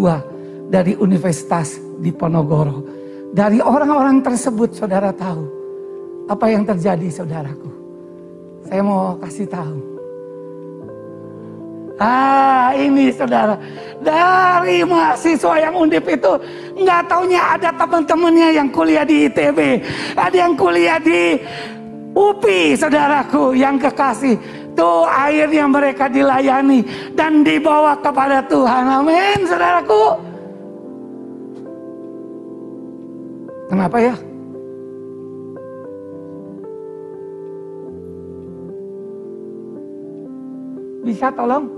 dari 0.69 0.97
Universitas 0.97 1.81
di 2.01 2.13
Ponorogo. 2.13 2.85
Dari 3.29 3.61
orang-orang 3.61 4.25
tersebut 4.25 4.73
saudara 4.73 5.13
tahu 5.13 5.45
apa 6.29 6.47
yang 6.49 6.65
terjadi 6.65 7.09
saudaraku. 7.13 7.71
Saya 8.69 8.85
mau 8.85 9.17
kasih 9.21 9.49
tahu. 9.49 9.88
Ah 11.99 12.71
ini 12.79 13.11
saudara 13.11 13.59
dari 13.99 14.87
mahasiswa 14.87 15.59
yang 15.59 15.75
undip 15.75 16.07
itu 16.07 16.31
nggak 16.79 17.11
taunya 17.11 17.59
ada 17.59 17.75
teman-temannya 17.75 18.55
yang 18.55 18.71
kuliah 18.71 19.03
di 19.03 19.27
ITB, 19.27 19.83
ada 20.15 20.37
yang 20.39 20.55
kuliah 20.55 21.03
di 21.03 21.43
UPI 22.15 22.79
saudaraku 22.79 23.59
yang 23.59 23.83
kekasih. 23.83 24.39
Tuh 24.79 25.11
airnya 25.11 25.67
mereka 25.67 26.07
dilayani 26.07 26.87
dan 27.19 27.43
dibawa 27.43 27.99
kepada 27.99 28.47
Tuhan. 28.47 28.87
Amin 28.87 29.43
saudaraku. 29.43 30.03
Kenapa 33.67 33.99
ya? 33.99 34.15
Bisa 41.03 41.35
tolong? 41.35 41.78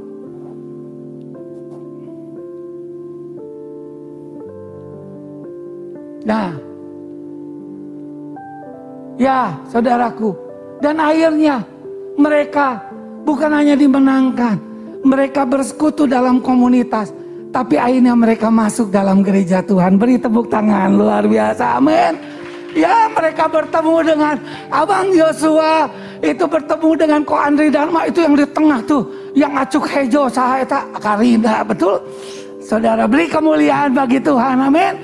Nah, 6.20 6.52
ya 9.16 9.56
saudaraku, 9.72 10.36
dan 10.84 11.00
akhirnya 11.00 11.64
mereka 12.20 12.76
bukan 13.24 13.48
hanya 13.56 13.72
dimenangkan, 13.72 14.60
mereka 15.00 15.48
bersekutu 15.48 16.04
dalam 16.04 16.44
komunitas, 16.44 17.16
tapi 17.56 17.80
akhirnya 17.80 18.12
mereka 18.12 18.52
masuk 18.52 18.92
dalam 18.92 19.24
gereja 19.24 19.64
Tuhan. 19.64 19.96
Beri 19.96 20.20
tepuk 20.20 20.52
tangan 20.52 20.92
luar 20.92 21.24
biasa, 21.24 21.80
amin. 21.80 22.20
Ya 22.76 23.08
mereka 23.10 23.48
bertemu 23.48 23.96
dengan 24.04 24.36
Abang 24.68 25.10
Yosua, 25.16 25.88
itu 26.20 26.44
bertemu 26.44 26.90
dengan 27.00 27.20
Ko 27.24 27.34
Andri 27.34 27.72
Dharma. 27.72 28.06
Itu 28.06 28.22
yang 28.22 28.36
di 28.36 28.44
tengah 28.44 28.78
tuh 28.84 29.02
yang 29.32 29.56
acuk 29.56 29.88
hejo 29.88 30.28
saya 30.28 30.68
tak 30.68 30.84
karina. 31.00 31.64
Betul? 31.64 31.98
Saudara 32.60 33.08
beri 33.08 33.26
kemuliaan 33.26 33.96
bagi 33.96 34.20
Tuhan. 34.22 34.60
Amin 34.62 34.94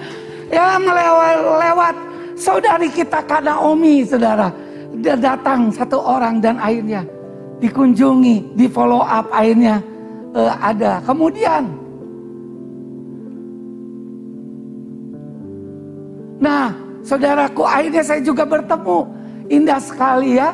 ya 0.51 0.77
melewat 0.79 1.37
lewat 1.61 1.95
saudari 2.37 2.89
kita 2.93 3.21
karena 3.25 3.59
Omi 3.59 4.07
saudara 4.07 4.53
dia 5.01 5.17
datang 5.17 5.69
satu 5.73 6.01
orang 6.01 6.41
dan 6.41 6.57
akhirnya 6.61 7.05
dikunjungi 7.61 8.57
di 8.57 8.67
follow 8.69 9.05
up 9.05 9.29
akhirnya 9.33 9.81
uh, 10.37 10.53
ada 10.61 11.01
kemudian 11.05 11.69
nah 16.37 16.73
saudaraku 17.01 17.65
akhirnya 17.65 18.03
saya 18.05 18.21
juga 18.21 18.45
bertemu 18.45 18.99
indah 19.49 19.81
sekali 19.81 20.37
ya 20.37 20.53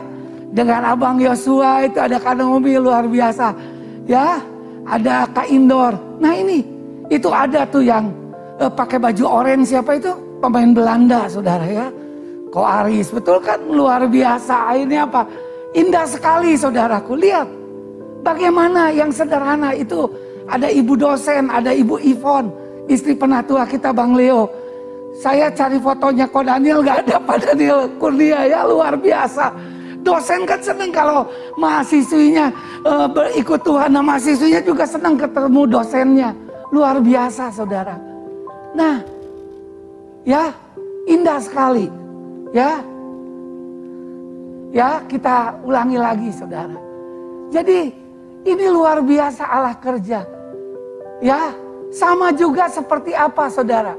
dengan 0.52 0.84
Abang 0.84 1.16
Yosua 1.16 1.88
itu 1.88 1.96
ada 1.96 2.20
Kanomi 2.20 2.76
luar 2.76 3.08
biasa. 3.08 3.56
Ya, 4.04 4.44
ada 4.84 5.24
Kak 5.32 5.48
Indor. 5.48 5.96
Nah 6.20 6.36
ini, 6.36 6.60
itu 7.08 7.32
ada 7.32 7.64
tuh 7.64 7.80
yang 7.80 8.12
uh, 8.60 8.72
pakai 8.72 8.98
baju 9.00 9.24
orange 9.24 9.72
siapa 9.72 9.96
itu? 9.96 10.12
Pemain 10.42 10.74
Belanda, 10.74 11.30
saudara 11.30 11.64
ya. 11.64 11.86
Ko 12.52 12.66
Aris, 12.66 13.08
betul 13.14 13.40
kan? 13.40 13.62
Luar 13.70 14.04
biasa. 14.10 14.74
Akhirnya 14.74 15.08
apa? 15.08 15.22
Indah 15.72 16.04
sekali 16.04 16.58
saudaraku. 16.58 17.16
Lihat, 17.16 17.48
bagaimana 18.26 18.92
yang 18.92 19.08
sederhana 19.14 19.72
itu. 19.72 20.10
Ada 20.50 20.68
ibu 20.68 20.98
dosen, 20.98 21.48
ada 21.48 21.70
ibu 21.70 22.02
Ivon, 22.02 22.50
istri 22.90 23.14
penatua 23.14 23.62
kita 23.62 23.94
Bang 23.94 24.18
Leo. 24.18 24.50
Saya 25.14 25.54
cari 25.54 25.78
fotonya 25.78 26.26
kok 26.26 26.44
Daniel 26.44 26.82
gak 26.82 27.06
ada 27.06 27.20
Pak 27.20 27.38
Daniel 27.44 27.84
Kurnia 28.00 28.48
ya 28.48 28.64
luar 28.64 28.96
biasa 28.96 29.52
Dosen 30.02 30.42
kan 30.42 30.58
senang 30.58 30.90
kalau 30.90 31.22
mahasiswinya 31.54 32.50
uh, 32.82 33.06
berikut 33.06 33.62
Tuhan. 33.62 33.94
Nah 33.94 34.02
mahasiswinya 34.02 34.58
juga 34.66 34.82
senang 34.82 35.14
ketemu 35.14 35.62
dosennya. 35.70 36.30
Luar 36.74 36.98
biasa 36.98 37.54
saudara. 37.54 38.11
Nah 38.72 39.04
ya 40.24 40.52
indah 41.04 41.38
sekali. 41.40 41.88
Ya 42.52 42.80
ya 44.72 45.00
kita 45.08 45.60
ulangi 45.64 46.00
lagi 46.00 46.28
saudara. 46.32 46.76
Jadi 47.52 47.92
ini 48.48 48.66
luar 48.72 49.04
biasa 49.04 49.44
Allah 49.44 49.76
kerja. 49.76 50.24
Ya 51.22 51.52
sama 51.92 52.32
juga 52.32 52.66
seperti 52.72 53.12
apa 53.12 53.52
saudara. 53.52 53.94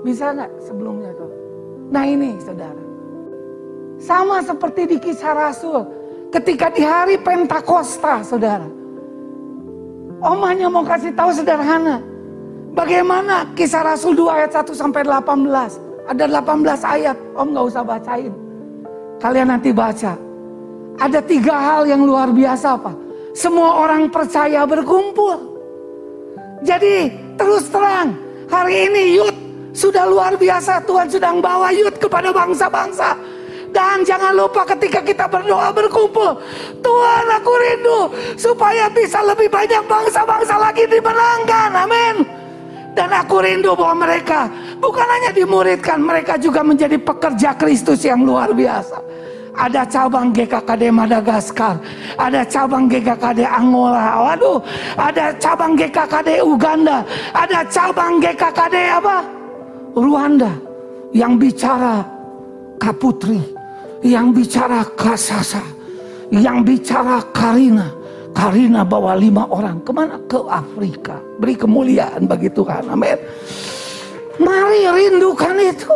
Bisa 0.00 0.32
nggak 0.32 0.50
sebelumnya 0.64 1.12
tuh? 1.18 1.30
Nah 1.92 2.04
ini 2.08 2.40
saudara. 2.40 2.82
Sama 4.00 4.40
seperti 4.44 4.96
di 4.96 4.96
kisah 5.00 5.32
Rasul. 5.36 5.80
Ketika 6.32 6.68
di 6.72 6.82
hari 6.82 7.16
Pentakosta 7.20 8.24
saudara. 8.24 8.66
Om 10.26 10.42
hanya 10.42 10.66
mau 10.66 10.82
kasih 10.82 11.14
tahu 11.14 11.30
sederhana. 11.30 12.02
Bagaimana 12.74 13.46
kisah 13.54 13.86
Rasul 13.86 14.18
2 14.18 14.26
ayat 14.26 14.50
1 14.58 14.74
sampai 14.74 15.06
18. 15.06 15.78
Ada 16.10 16.24
18 16.26 16.82
ayat. 16.82 17.16
Om 17.38 17.54
gak 17.54 17.66
usah 17.70 17.82
bacain. 17.86 18.34
Kalian 19.22 19.54
nanti 19.54 19.70
baca. 19.70 20.18
Ada 20.98 21.22
tiga 21.22 21.54
hal 21.54 21.86
yang 21.86 22.02
luar 22.02 22.34
biasa 22.34 22.74
Pak. 22.74 22.96
Semua 23.38 23.86
orang 23.86 24.10
percaya 24.10 24.66
berkumpul. 24.66 25.38
Jadi 26.66 27.14
terus 27.38 27.70
terang. 27.70 28.18
Hari 28.50 28.90
ini 28.90 29.02
youth 29.14 29.38
sudah 29.76 30.08
luar 30.08 30.34
biasa 30.34 30.82
Tuhan 30.88 31.06
sedang 31.06 31.38
bawa 31.38 31.70
yud 31.70 32.00
kepada 32.02 32.34
bangsa-bangsa. 32.34 33.14
Dan 33.70 34.06
jangan 34.06 34.32
lupa 34.34 34.62
ketika 34.64 35.02
kita 35.02 35.26
berdoa 35.26 35.70
berkumpul. 35.74 36.38
Tuhan 36.80 37.26
aku 37.30 37.52
rindu 37.54 38.00
supaya 38.38 38.86
bisa 38.90 39.20
lebih 39.22 39.50
banyak 39.50 39.84
bangsa-bangsa 39.84 40.54
lagi 40.56 40.86
dimenangkan. 40.86 41.70
Amin. 41.74 42.16
Dan 42.96 43.12
aku 43.12 43.44
rindu 43.44 43.76
bahwa 43.76 44.08
mereka 44.08 44.48
bukan 44.80 45.04
hanya 45.04 45.30
dimuridkan. 45.36 46.00
Mereka 46.00 46.40
juga 46.40 46.64
menjadi 46.64 46.96
pekerja 46.96 47.52
Kristus 47.52 48.00
yang 48.08 48.24
luar 48.24 48.56
biasa. 48.56 49.04
Ada 49.56 49.88
cabang 49.88 50.36
GKKD 50.36 50.92
Madagaskar, 50.92 51.80
ada 52.20 52.44
cabang 52.44 52.92
GKKD 52.92 53.40
Angola, 53.40 54.20
waduh, 54.20 54.60
ada 55.00 55.32
cabang 55.40 55.72
GKKD 55.72 56.44
Uganda, 56.44 57.00
ada 57.32 57.64
cabang 57.64 58.20
GKKD 58.20 58.76
apa? 59.00 59.24
Rwanda 59.96 60.52
yang 61.16 61.40
bicara 61.40 62.04
Kaputri, 62.76 63.40
yang 64.04 64.34
bicara 64.34 64.84
Kasasa, 64.96 65.62
yang 66.32 66.66
bicara 66.66 67.22
Karina. 67.32 67.92
Karina 68.36 68.84
bawa 68.84 69.16
lima 69.16 69.48
orang 69.48 69.80
ke 69.80 69.90
mana? 69.96 70.20
Ke 70.28 70.36
Afrika. 70.44 71.16
Beri 71.40 71.56
kemuliaan 71.56 72.28
bagi 72.28 72.52
Tuhan. 72.52 72.84
Amin. 72.92 73.16
Mari 74.36 74.84
rindukan 74.84 75.56
itu. 75.56 75.94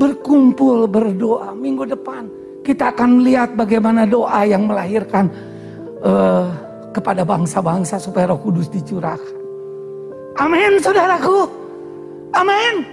Berkumpul 0.00 0.88
berdoa 0.88 1.52
minggu 1.52 1.84
depan. 1.92 2.24
Kita 2.64 2.88
akan 2.96 3.20
lihat 3.20 3.52
bagaimana 3.52 4.08
doa 4.08 4.48
yang 4.48 4.64
melahirkan 4.64 5.28
uh, 6.00 6.48
kepada 6.96 7.20
bangsa-bangsa 7.20 8.00
supaya 8.00 8.32
roh 8.32 8.40
kudus 8.40 8.72
dicurahkan. 8.72 9.36
Amin 10.40 10.80
saudaraku. 10.80 11.44
Amin. 12.32 12.88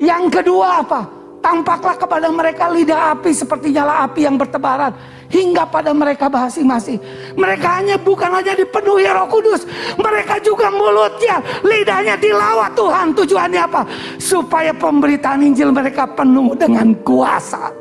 Yang 0.00 0.40
kedua 0.40 0.80
apa? 0.80 1.04
Tampaklah 1.42 1.98
kepada 1.98 2.30
mereka 2.30 2.70
lidah 2.70 3.18
api 3.18 3.34
seperti 3.34 3.74
nyala 3.74 4.06
api 4.06 4.22
yang 4.22 4.38
bertebaran 4.38 4.94
hingga 5.26 5.66
pada 5.66 5.90
mereka 5.90 6.30
masing-masing. 6.30 7.02
Mereka 7.34 7.82
hanya 7.82 7.96
bukan 7.98 8.30
hanya 8.30 8.54
dipenuhi 8.54 9.10
Roh 9.10 9.26
Kudus, 9.26 9.66
mereka 9.98 10.38
juga 10.38 10.70
mulutnya, 10.70 11.42
lidahnya 11.66 12.14
dilawat 12.14 12.78
Tuhan. 12.78 13.16
Tujuannya 13.16 13.58
apa? 13.58 13.82
Supaya 14.22 14.70
pemberitaan 14.70 15.42
Injil 15.42 15.74
mereka 15.74 16.06
penuh 16.06 16.54
dengan 16.54 16.94
kuasa. 17.02 17.74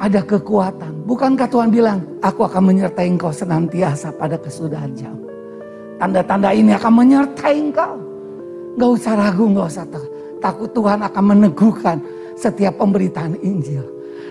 Ada 0.00 0.24
kekuatan. 0.24 1.04
Bukankah 1.04 1.44
Tuhan 1.52 1.68
bilang, 1.68 2.00
aku 2.24 2.48
akan 2.48 2.72
menyertai 2.72 3.04
engkau 3.04 3.28
senantiasa 3.28 4.08
pada 4.16 4.40
kesudahan 4.40 4.96
jam. 4.96 5.12
Tanda-tanda 6.00 6.56
ini 6.56 6.72
akan 6.72 6.92
menyertai 7.04 7.56
engkau. 7.60 8.09
Gak 8.78 8.90
usah 9.00 9.14
ragu, 9.18 9.50
gak 9.50 9.68
usah 9.70 9.86
takut. 10.38 10.70
Tuhan 10.70 11.02
akan 11.02 11.24
meneguhkan 11.34 11.96
setiap 12.38 12.78
pemberitaan 12.78 13.36
Injil. 13.42 13.82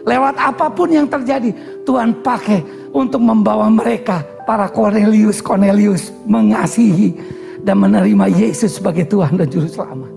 Lewat 0.08 0.40
apa 0.40 0.72
pun 0.72 0.90
yang 0.90 1.06
terjadi, 1.06 1.52
Tuhan 1.84 2.24
pakai 2.24 2.64
untuk 2.96 3.20
membawa 3.20 3.68
mereka, 3.68 4.24
para 4.48 4.72
Cornelius, 4.72 5.44
Cornelius, 5.44 6.10
mengasihi 6.24 7.14
dan 7.62 7.84
menerima 7.84 8.26
Yesus 8.32 8.80
sebagai 8.80 9.06
Tuhan 9.06 9.36
dan 9.36 9.48
Juru 9.52 9.68
Selamat. 9.68 10.12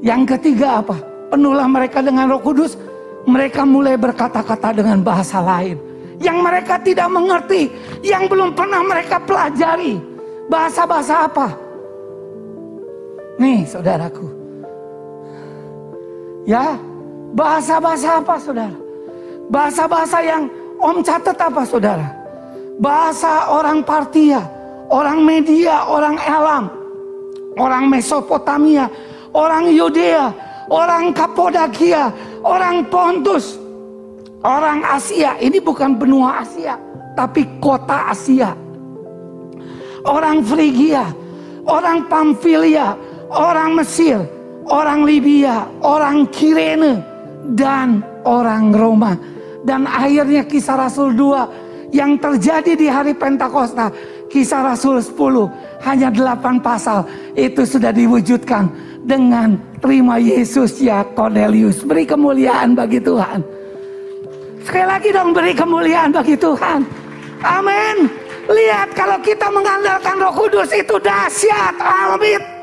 Yang 0.00 0.38
ketiga 0.38 0.80
apa? 0.80 0.96
Penuhlah 1.34 1.66
mereka 1.66 1.98
dengan 2.00 2.30
roh 2.30 2.40
kudus. 2.40 2.78
Mereka 3.26 3.66
mulai 3.66 3.98
berkata-kata 3.98 4.70
dengan 4.70 5.02
bahasa 5.02 5.42
lain 5.42 5.82
yang 6.22 6.40
mereka 6.40 6.78
tidak 6.80 7.10
mengerti, 7.10 7.68
yang 8.00 8.30
belum 8.30 8.54
pernah 8.54 8.80
mereka 8.86 9.18
pelajari. 9.18 9.98
Bahasa-bahasa 10.46 11.26
apa? 11.26 11.65
Nih 13.36 13.68
saudaraku, 13.68 14.36
Ya, 16.46 16.78
bahasa-bahasa 17.34 18.22
apa 18.22 18.38
saudara? 18.38 18.78
Bahasa-bahasa 19.50 20.22
yang 20.22 20.46
om 20.78 21.02
catat 21.02 21.34
apa 21.34 21.66
saudara? 21.66 22.06
Bahasa 22.78 23.50
orang 23.50 23.82
Partia, 23.82 24.46
orang 24.86 25.26
Media, 25.26 25.90
orang 25.90 26.14
Elam, 26.22 26.70
orang 27.58 27.90
Mesopotamia, 27.90 28.86
orang 29.34 29.74
Yudea, 29.74 30.30
orang 30.70 31.10
Kapodakia, 31.10 32.14
orang 32.46 32.86
Pontus, 32.86 33.58
orang 34.46 34.86
Asia. 34.86 35.34
Ini 35.42 35.58
bukan 35.58 35.98
benua 35.98 36.46
Asia, 36.46 36.78
tapi 37.18 37.42
kota 37.58 38.14
Asia. 38.14 38.54
Orang 40.06 40.46
Frigia, 40.46 41.10
orang 41.66 42.06
Pamfilia, 42.06 42.94
orang 43.36 43.76
Mesir, 43.76 44.24
orang 44.66 45.04
Libya, 45.04 45.68
orang 45.84 46.26
Kirene, 46.32 47.04
dan 47.54 48.00
orang 48.24 48.72
Roma. 48.72 49.14
Dan 49.62 49.84
akhirnya 49.84 50.42
kisah 50.48 50.80
Rasul 50.80 51.14
2 51.14 51.92
yang 51.94 52.18
terjadi 52.18 52.72
di 52.74 52.88
hari 52.88 53.12
Pentakosta. 53.12 53.92
Kisah 54.26 54.74
Rasul 54.74 54.98
10 54.98 55.86
hanya 55.86 56.10
8 56.10 56.58
pasal 56.58 57.06
itu 57.38 57.62
sudah 57.62 57.94
diwujudkan 57.94 58.66
dengan 59.06 59.54
terima 59.78 60.18
Yesus 60.18 60.82
ya 60.82 61.06
Cornelius. 61.14 61.86
Beri 61.86 62.02
kemuliaan 62.02 62.74
bagi 62.74 62.98
Tuhan. 62.98 63.38
Sekali 64.66 64.86
lagi 64.86 65.14
dong 65.14 65.30
beri 65.30 65.54
kemuliaan 65.54 66.10
bagi 66.10 66.34
Tuhan. 66.34 66.82
Amin. 67.38 68.10
Lihat 68.50 68.98
kalau 68.98 69.22
kita 69.22 69.46
mengandalkan 69.50 70.18
Roh 70.18 70.34
Kudus 70.34 70.74
itu 70.74 70.98
dahsyat. 70.98 71.74
Amin. 71.78 72.55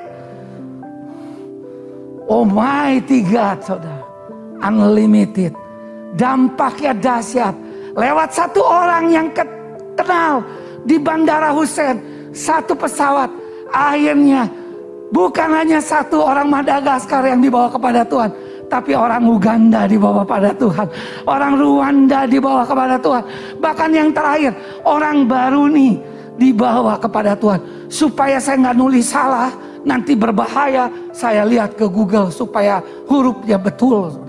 Almighty 2.27 3.25
God, 3.27 3.59
saudara. 3.63 4.03
Unlimited. 4.63 5.51
Dampaknya 6.15 6.95
dahsyat. 6.95 7.55
Lewat 7.93 8.29
satu 8.31 8.63
orang 8.63 9.11
yang 9.11 9.27
kenal 9.97 10.41
di 10.87 10.95
Bandara 10.95 11.51
Hussein. 11.51 11.99
Satu 12.31 12.73
pesawat. 12.73 13.27
Akhirnya 13.73 14.47
bukan 15.11 15.49
hanya 15.51 15.83
satu 15.83 16.21
orang 16.23 16.47
Madagaskar 16.49 17.27
yang 17.27 17.41
dibawa 17.43 17.67
kepada 17.69 18.01
Tuhan. 18.07 18.31
Tapi 18.71 18.97
orang 18.97 19.21
Uganda 19.29 19.85
dibawa 19.85 20.25
pada 20.25 20.49
Tuhan. 20.55 20.87
Orang 21.29 21.61
Rwanda 21.61 22.25
dibawa 22.25 22.65
kepada 22.65 22.97
Tuhan. 22.97 23.23
Bahkan 23.61 23.89
yang 23.93 24.09
terakhir, 24.09 24.49
orang 24.81 25.29
Baruni 25.29 26.01
dibawa 26.41 26.97
kepada 26.97 27.37
Tuhan. 27.37 27.61
Supaya 27.85 28.41
saya 28.41 28.57
nggak 28.65 28.77
nulis 28.77 29.13
salah, 29.13 29.53
nanti 29.83 30.15
berbahaya. 30.17 30.89
Saya 31.13 31.45
lihat 31.45 31.77
ke 31.77 31.85
Google 31.87 32.31
supaya 32.33 32.81
hurufnya 33.07 33.59
betul. 33.59 34.23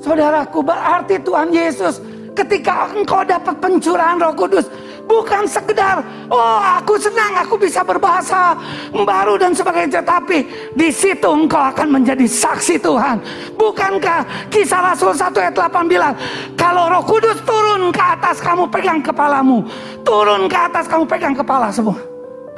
Saudaraku 0.00 0.62
berarti 0.62 1.18
Tuhan 1.18 1.50
Yesus 1.50 1.98
ketika 2.36 2.92
engkau 2.94 3.26
dapat 3.26 3.58
pencurahan 3.58 4.22
roh 4.22 4.34
kudus. 4.36 4.68
Bukan 5.06 5.46
sekedar, 5.46 6.02
oh 6.26 6.58
aku 6.58 6.98
senang 6.98 7.38
aku 7.38 7.54
bisa 7.54 7.86
berbahasa 7.86 8.58
baru 8.90 9.38
dan 9.38 9.54
sebagainya. 9.54 10.02
Tapi 10.02 10.42
di 10.74 10.90
situ 10.90 11.30
engkau 11.30 11.62
akan 11.62 11.94
menjadi 11.94 12.26
saksi 12.26 12.82
Tuhan. 12.82 13.22
Bukankah 13.54 14.50
kisah 14.50 14.82
Rasul 14.82 15.14
1 15.14 15.30
ayat 15.30 15.54
8 15.54 15.86
bilang, 15.86 16.14
kalau 16.58 16.90
roh 16.90 17.06
kudus 17.06 17.38
turun 17.46 17.94
ke 17.94 18.02
atas 18.02 18.42
kamu 18.42 18.66
pegang 18.66 18.98
kepalamu. 18.98 19.62
Turun 20.02 20.50
ke 20.50 20.58
atas 20.58 20.90
kamu 20.90 21.06
pegang 21.06 21.34
kepala 21.38 21.70
semua. 21.70 21.98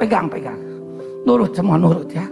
Pegang, 0.01 0.25
pegang. 0.25 0.68
Nurut 1.27 1.51
semua 1.51 1.75
nurut 1.75 2.07
ya. 2.11 2.25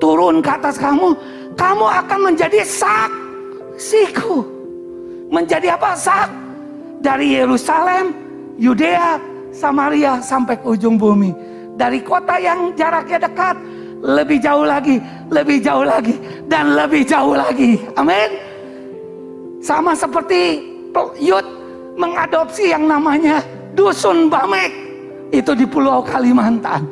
Turun 0.00 0.42
ke 0.42 0.50
atas 0.50 0.76
kamu, 0.80 1.14
kamu 1.54 1.86
akan 1.86 2.20
menjadi 2.32 2.60
saksiku. 2.66 4.42
Menjadi 5.32 5.72
apa? 5.78 5.96
Sak 5.96 6.28
dari 7.00 7.38
Yerusalem, 7.38 8.12
Yudea, 8.56 9.16
Samaria 9.52 10.20
sampai 10.20 10.56
ke 10.58 10.66
ujung 10.76 10.96
bumi. 10.96 11.32
Dari 11.76 12.04
kota 12.04 12.36
yang 12.36 12.76
jaraknya 12.76 13.28
dekat, 13.28 13.56
lebih 14.02 14.38
jauh 14.42 14.66
lagi, 14.66 15.00
lebih 15.30 15.62
jauh 15.62 15.86
lagi, 15.86 16.18
dan 16.50 16.76
lebih 16.76 17.06
jauh 17.06 17.32
lagi. 17.32 17.80
Amin. 17.96 18.30
Sama 19.62 19.94
seperti 19.94 20.68
Yud 21.22 21.46
mengadopsi 21.96 22.74
yang 22.74 22.90
namanya 22.90 23.40
Dusun 23.72 24.28
Bamek. 24.28 24.74
Itu 25.32 25.56
di 25.56 25.64
Pulau 25.64 26.04
Kalimantan. 26.04 26.84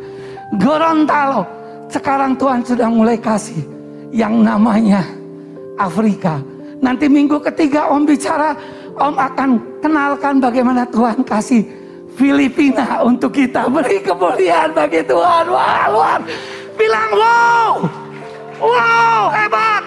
Gorontalo. 0.58 1.46
Sekarang 1.90 2.38
Tuhan 2.38 2.62
sudah 2.66 2.88
mulai 2.90 3.18
kasih 3.18 3.62
yang 4.10 4.42
namanya 4.42 5.06
Afrika. 5.78 6.42
Nanti 6.82 7.06
minggu 7.06 7.38
ketiga 7.42 7.90
Om 7.90 8.06
bicara, 8.06 8.54
Om 8.98 9.14
akan 9.14 9.50
kenalkan 9.82 10.42
bagaimana 10.42 10.86
Tuhan 10.88 11.22
kasih 11.22 11.62
Filipina 12.18 13.02
untuk 13.06 13.34
kita. 13.34 13.70
Beri 13.70 14.02
kemuliaan 14.02 14.74
bagi 14.74 15.02
Tuhan. 15.06 15.46
Wah, 15.50 15.86
luar. 15.90 16.20
Bilang 16.74 17.10
wow. 17.14 17.72
Wow, 18.60 19.22
hebat. 19.32 19.84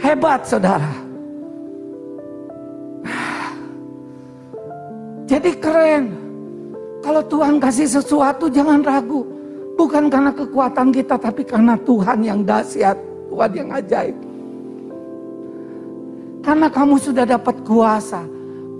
Hebat 0.00 0.40
saudara. 0.44 0.92
Jadi 5.30 5.50
keren. 5.56 6.29
Kalau 7.00 7.22
Tuhan 7.24 7.56
kasih 7.56 7.88
sesuatu 7.88 8.48
jangan 8.52 8.84
ragu. 8.84 9.24
Bukan 9.76 10.12
karena 10.12 10.28
kekuatan 10.32 10.92
kita 10.92 11.16
tapi 11.16 11.42
karena 11.44 11.74
Tuhan 11.80 12.20
yang 12.20 12.40
dahsyat. 12.44 12.96
Tuhan 13.32 13.50
yang 13.56 13.68
ajaib. 13.72 14.16
Karena 16.40 16.68
kamu 16.68 16.96
sudah 17.00 17.24
dapat 17.28 17.56
kuasa 17.64 18.24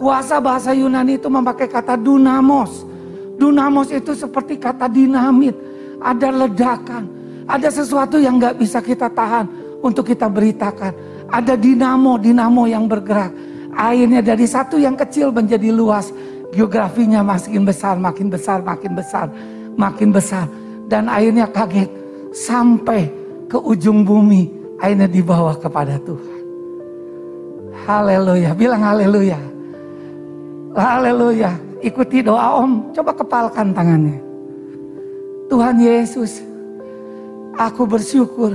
Kuasa 0.00 0.40
bahasa 0.40 0.72
Yunani 0.72 1.20
itu 1.20 1.28
memakai 1.28 1.68
kata 1.68 1.92
dunamos. 1.92 2.88
Dunamos 3.36 3.92
itu 3.92 4.16
seperti 4.16 4.56
kata 4.56 4.88
dinamit. 4.88 5.52
Ada 6.00 6.32
ledakan. 6.32 7.04
Ada 7.44 7.68
sesuatu 7.68 8.16
yang 8.16 8.40
gak 8.40 8.56
bisa 8.56 8.80
kita 8.80 9.12
tahan 9.12 9.44
untuk 9.84 10.08
kita 10.08 10.24
beritakan. 10.24 10.96
Ada 11.28 11.52
dinamo, 11.52 12.16
dinamo 12.16 12.64
yang 12.64 12.88
bergerak. 12.88 13.28
Airnya 13.76 14.24
dari 14.24 14.48
satu 14.48 14.80
yang 14.80 14.96
kecil 14.96 15.36
menjadi 15.36 15.68
luas. 15.68 16.08
Geografinya 16.50 17.22
makin 17.22 17.62
besar, 17.62 17.94
makin 17.98 18.26
besar, 18.26 18.58
makin 18.62 18.92
besar, 18.98 19.26
makin 19.78 20.08
besar. 20.10 20.46
Dan 20.90 21.06
airnya 21.06 21.46
kaget 21.46 21.90
sampai 22.34 23.06
ke 23.46 23.58
ujung 23.58 24.02
bumi. 24.02 24.50
Airnya 24.82 25.06
dibawa 25.06 25.54
kepada 25.54 26.00
Tuhan. 26.02 26.40
Haleluya, 27.86 28.50
bilang 28.56 28.82
haleluya. 28.82 29.38
Haleluya. 30.74 31.54
Ikuti 31.82 32.22
doa 32.22 32.60
om. 32.60 32.92
Coba 32.94 33.16
kepalkan 33.16 33.74
tangannya. 33.74 34.20
Tuhan 35.50 35.82
Yesus. 35.82 36.44
Aku 37.58 37.88
bersyukur. 37.88 38.54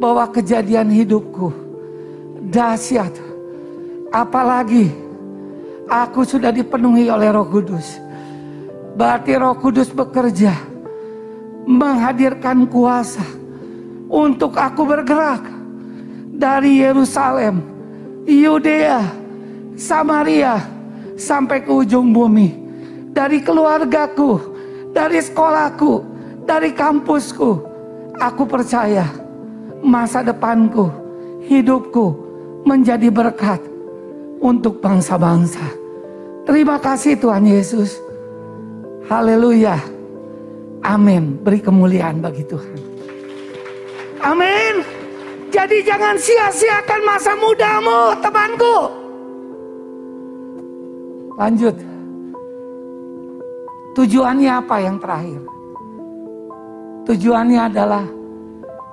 Bahwa 0.00 0.24
kejadian 0.32 0.88
hidupku. 0.88 1.52
Dahsyat. 2.48 3.12
Apalagi. 4.14 5.03
Aku 5.88 6.24
sudah 6.24 6.48
dipenuhi 6.48 7.12
oleh 7.12 7.28
roh 7.28 7.44
kudus. 7.44 8.00
Berarti 8.96 9.36
roh 9.36 9.56
kudus 9.58 9.92
bekerja. 9.92 10.54
Menghadirkan 11.68 12.64
kuasa. 12.68 13.24
Untuk 14.08 14.56
aku 14.56 14.88
bergerak. 14.88 15.44
Dari 16.32 16.80
Yerusalem. 16.80 17.60
Yudea. 18.24 19.04
Samaria 19.74 20.62
sampai 21.18 21.66
ke 21.66 21.70
ujung 21.70 22.14
bumi. 22.14 22.62
Dari 23.14 23.42
keluargaku, 23.42 24.38
dari 24.90 25.22
sekolahku, 25.22 26.02
dari 26.46 26.74
kampusku. 26.74 27.62
Aku 28.18 28.46
percaya 28.46 29.06
masa 29.82 30.22
depanku, 30.22 30.90
hidupku 31.46 32.14
menjadi 32.62 33.10
berkat 33.10 33.73
untuk 34.44 34.84
bangsa-bangsa. 34.84 35.64
Terima 36.44 36.76
kasih 36.76 37.16
Tuhan 37.16 37.48
Yesus. 37.48 37.96
Haleluya. 39.08 39.80
Amin. 40.84 41.40
Beri 41.40 41.64
kemuliaan 41.64 42.20
bagi 42.20 42.44
Tuhan. 42.44 42.76
Amin. 44.20 44.84
Jadi 45.48 45.80
jangan 45.80 46.20
sia-siakan 46.20 47.00
masa 47.08 47.32
mudamu, 47.40 48.12
temanku. 48.20 48.76
Lanjut. 51.40 51.76
Tujuannya 53.96 54.52
apa 54.52 54.76
yang 54.82 54.96
terakhir? 55.00 55.40
Tujuannya 57.08 57.60
adalah 57.70 58.04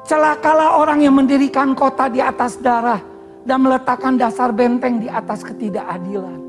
celakalah 0.07 0.79
orang 0.79 0.99
yang 1.03 1.15
mendirikan 1.17 1.73
kota 1.75 2.07
di 2.07 2.21
atas 2.21 2.59
darah 2.61 3.10
dan 3.45 3.57
meletakkan 3.65 4.15
dasar 4.17 4.53
benteng 4.53 5.01
di 5.01 5.09
atas 5.09 5.41
ketidakadilan. 5.41 6.39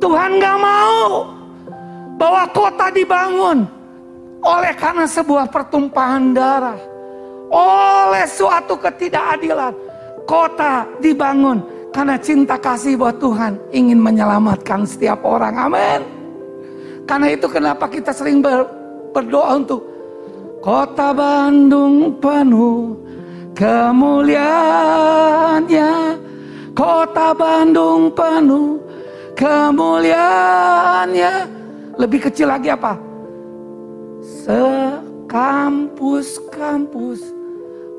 Tuhan 0.00 0.42
gak 0.42 0.58
mau 0.58 1.30
bahwa 2.18 2.44
kota 2.50 2.90
dibangun 2.90 3.68
oleh 4.42 4.74
karena 4.74 5.06
sebuah 5.06 5.46
pertumpahan 5.50 6.34
darah. 6.34 6.80
oleh 7.52 8.24
suatu 8.24 8.80
ketidakadilan. 8.80 9.76
Kota 10.24 10.88
dibangun 11.04 11.60
karena 11.92 12.16
cinta 12.16 12.56
kasih 12.56 12.96
buat 12.96 13.20
Tuhan 13.20 13.60
ingin 13.76 14.00
menyelamatkan 14.00 14.88
setiap 14.88 15.20
orang. 15.20 15.52
Amin. 15.60 16.00
Karena 17.04 17.28
itu 17.28 17.44
kenapa 17.52 17.92
kita 17.92 18.16
sering 18.16 18.40
ber, 18.40 18.64
berdoa 19.12 19.60
untuk 19.60 19.84
kota 20.64 21.12
Bandung 21.12 22.16
penuh 22.16 22.96
kemuliaannya. 23.56 25.92
Kota 26.72 27.36
Bandung 27.36 28.08
penuh 28.16 28.80
kemuliaannya. 29.36 31.32
Lebih 32.00 32.24
kecil 32.28 32.48
lagi 32.48 32.72
apa? 32.72 32.96
Sekampus-kampus 34.22 37.20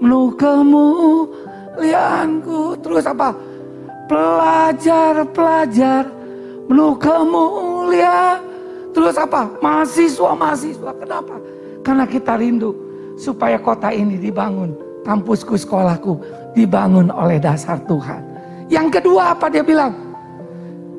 penuh 0.02 0.34
kemuliaanku. 0.34 2.74
Terus 2.82 3.06
apa? 3.06 3.38
Pelajar-pelajar 4.10 6.10
penuh 6.66 6.98
kemuliaan. 6.98 8.42
Terus 8.94 9.18
apa? 9.18 9.50
Mahasiswa-mahasiswa. 9.62 10.94
Kenapa? 10.98 11.38
Karena 11.84 12.08
kita 12.10 12.38
rindu 12.38 12.76
supaya 13.18 13.60
kota 13.62 13.92
ini 13.94 14.18
dibangun. 14.18 14.93
Kampusku, 15.04 15.60
sekolahku 15.60 16.20
dibangun 16.56 17.12
oleh 17.12 17.38
dasar 17.38 17.80
Tuhan. 17.84 18.24
Yang 18.72 19.00
kedua 19.00 19.36
apa 19.36 19.52
dia 19.52 19.62
bilang? 19.62 19.92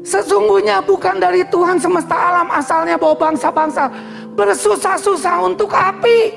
Sesungguhnya 0.05 0.85
bukan 0.85 1.17
dari 1.17 1.41
Tuhan 1.49 1.81
semesta 1.81 2.13
alam 2.13 2.53
asalnya 2.53 3.01
bahwa 3.01 3.33
bangsa-bangsa 3.33 3.89
bersusah-susah 4.37 5.37
untuk 5.41 5.73
api. 5.73 6.37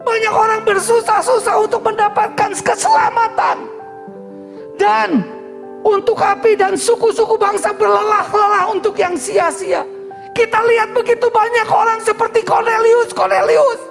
Banyak 0.00 0.32
orang 0.32 0.64
bersusah-susah 0.64 1.68
untuk 1.68 1.84
mendapatkan 1.84 2.56
keselamatan. 2.64 3.68
Dan 4.80 5.20
untuk 5.84 6.16
api 6.16 6.56
dan 6.56 6.72
suku-suku 6.72 7.36
bangsa 7.36 7.76
berlelah-lelah 7.76 8.72
untuk 8.72 8.96
yang 8.96 9.12
sia-sia. 9.20 9.84
Kita 10.32 10.64
lihat 10.64 10.96
begitu 10.96 11.28
banyak 11.28 11.68
orang 11.68 12.00
seperti 12.00 12.40
Cornelius, 12.46 13.12
Cornelius. 13.12 13.87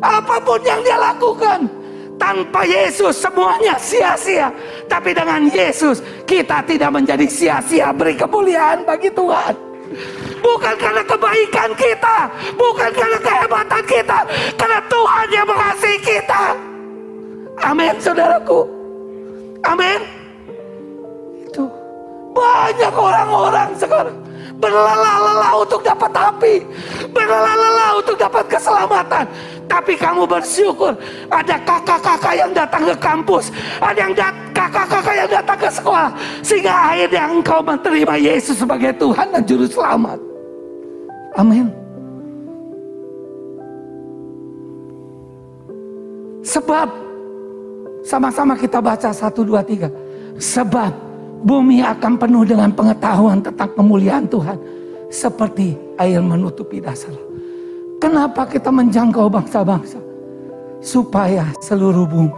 Apa 0.00 0.40
pun 0.40 0.60
yang 0.64 0.80
dia 0.80 0.96
lakukan, 0.96 1.68
tanpa 2.20 2.64
Yesus 2.64 3.16
semuanya 3.16 3.80
sia-sia. 3.80 4.52
Tapi 4.88 5.16
dengan 5.16 5.48
Yesus 5.48 6.04
kita 6.28 6.60
tidak 6.64 6.92
menjadi 6.92 7.24
sia-sia 7.28 7.92
beri 7.92 8.16
kemuliaan 8.16 8.84
bagi 8.84 9.08
Tuhan. 9.12 9.56
Bukan 10.40 10.74
karena 10.78 11.02
kebaikan 11.04 11.70
kita, 11.74 12.30
bukan 12.54 12.90
karena 12.94 13.18
kehebatan 13.18 13.82
kita, 13.84 14.18
karena 14.54 14.80
Tuhan 14.86 15.26
yang 15.34 15.46
mengasihi 15.50 15.98
kita. 16.00 16.44
Amin, 17.60 17.94
saudaraku. 18.00 18.64
Amin. 19.66 20.00
Itu 21.44 21.68
banyak 22.32 22.94
orang-orang 22.94 23.68
sekarang 23.76 24.29
berlelah-lelah 24.60 25.52
untuk 25.56 25.80
dapat 25.80 26.12
api, 26.12 26.54
berlelah-lelah 27.10 27.90
untuk 27.96 28.16
dapat 28.20 28.44
keselamatan. 28.46 29.24
Tapi 29.70 29.94
kamu 29.94 30.26
bersyukur 30.26 30.98
ada 31.30 31.56
kakak-kakak 31.62 32.34
yang 32.36 32.50
datang 32.52 32.82
ke 32.90 32.94
kampus, 32.98 33.54
ada 33.78 33.98
yang 33.98 34.14
kakak-kakak 34.52 35.14
yang 35.14 35.30
datang 35.30 35.58
ke 35.62 35.68
sekolah, 35.70 36.10
sehingga 36.42 36.74
akhirnya 36.74 37.22
engkau 37.30 37.62
menerima 37.62 38.14
Yesus 38.18 38.58
sebagai 38.58 38.92
Tuhan 38.98 39.30
dan 39.30 39.42
Juru 39.46 39.66
Selamat. 39.70 40.18
Amin. 41.38 41.70
Sebab 46.42 46.88
sama-sama 48.02 48.58
kita 48.58 48.82
baca 48.82 49.14
satu 49.14 49.46
dua 49.46 49.62
tiga. 49.62 49.86
Sebab 50.40 51.09
bumi 51.44 51.80
akan 51.80 52.20
penuh 52.20 52.44
dengan 52.44 52.70
pengetahuan 52.72 53.40
tentang 53.40 53.70
kemuliaan 53.76 54.28
Tuhan. 54.28 54.58
Seperti 55.10 55.74
air 55.98 56.22
menutupi 56.22 56.78
dasar. 56.78 57.10
Kenapa 57.98 58.46
kita 58.46 58.70
menjangkau 58.70 59.26
bangsa-bangsa? 59.26 59.98
Supaya 60.80 61.50
seluruh 61.60 62.06
bumi 62.06 62.32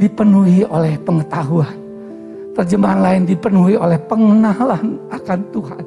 dipenuhi 0.00 0.64
oleh 0.64 0.96
pengetahuan. 1.02 1.74
Terjemahan 2.52 3.00
lain 3.00 3.22
dipenuhi 3.24 3.74
oleh 3.76 3.98
pengenalan 4.06 5.00
akan 5.08 5.40
Tuhan. 5.52 5.82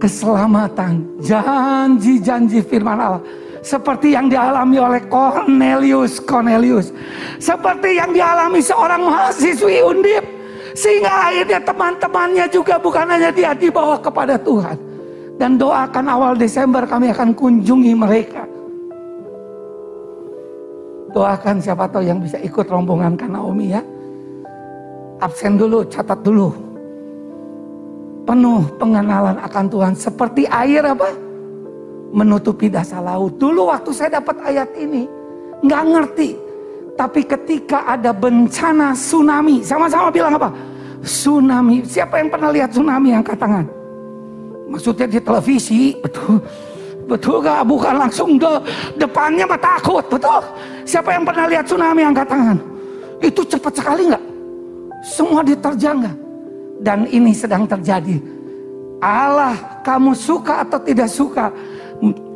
Keselamatan, 0.00 0.92
janji-janji 1.20 2.64
firman 2.64 2.98
Allah. 2.98 3.22
Seperti 3.60 4.16
yang 4.16 4.32
dialami 4.32 4.80
oleh 4.80 5.04
Cornelius, 5.12 6.16
Cornelius. 6.24 6.88
Seperti 7.36 8.00
yang 8.00 8.16
dialami 8.16 8.64
seorang 8.64 9.04
mahasiswi 9.04 9.84
undip 9.84 10.39
sehingga 10.74 11.10
akhirnya 11.30 11.60
teman-temannya 11.62 12.46
juga 12.50 12.78
bukan 12.78 13.06
hanya 13.10 13.30
dia 13.34 13.52
dibawa 13.54 13.98
kepada 13.98 14.38
Tuhan. 14.38 14.78
Dan 15.40 15.56
doakan 15.56 16.06
awal 16.06 16.32
Desember 16.36 16.84
kami 16.84 17.08
akan 17.10 17.32
kunjungi 17.32 17.92
mereka. 17.96 18.44
Doakan 21.10 21.58
siapa 21.58 21.90
tahu 21.90 22.06
yang 22.06 22.20
bisa 22.22 22.38
ikut 22.38 22.68
rombongan 22.68 23.16
kan 23.16 23.32
Naomi 23.34 23.72
ya. 23.72 23.82
Absen 25.18 25.56
dulu, 25.56 25.82
catat 25.88 26.20
dulu. 26.22 26.52
Penuh 28.28 28.62
pengenalan 28.78 29.40
akan 29.42 29.64
Tuhan. 29.66 29.92
Seperti 29.96 30.44
air 30.46 30.86
apa? 30.86 31.08
Menutupi 32.14 32.68
dasar 32.70 33.02
laut. 33.02 33.34
Dulu 33.40 33.72
waktu 33.72 33.90
saya 33.90 34.20
dapat 34.20 34.38
ayat 34.44 34.70
ini. 34.76 35.08
Nggak 35.64 35.82
ngerti 35.88 36.49
tapi 36.98 37.24
ketika 37.24 37.86
ada 37.86 38.10
bencana 38.14 38.92
tsunami, 38.92 39.62
sama-sama 39.64 40.08
bilang 40.12 40.36
apa? 40.36 40.50
Tsunami. 41.00 41.82
Siapa 41.86 42.20
yang 42.20 42.28
pernah 42.28 42.50
lihat 42.52 42.70
tsunami 42.72 43.16
angkat 43.16 43.36
tangan? 43.40 43.66
Maksudnya 44.70 45.06
di 45.10 45.18
televisi, 45.18 45.96
betul. 45.98 46.38
Betul 47.10 47.42
gak? 47.42 47.66
Bukan 47.66 47.94
langsung 47.98 48.38
de, 48.38 48.52
depannya 48.94 49.42
mah 49.42 49.58
takut, 49.58 50.04
betul. 50.06 50.46
Siapa 50.86 51.10
yang 51.10 51.26
pernah 51.26 51.50
lihat 51.50 51.66
tsunami 51.66 52.06
angkat 52.06 52.28
tangan? 52.30 52.58
Itu 53.18 53.42
cepat 53.42 53.72
sekali 53.74 54.06
nggak? 54.06 54.24
Semua 55.02 55.42
diterjang 55.42 56.06
gak? 56.06 56.16
Dan 56.80 57.10
ini 57.10 57.34
sedang 57.34 57.66
terjadi. 57.66 58.16
Allah 59.00 59.80
kamu 59.82 60.12
suka 60.12 60.62
atau 60.62 60.78
tidak 60.78 61.08
suka, 61.08 61.48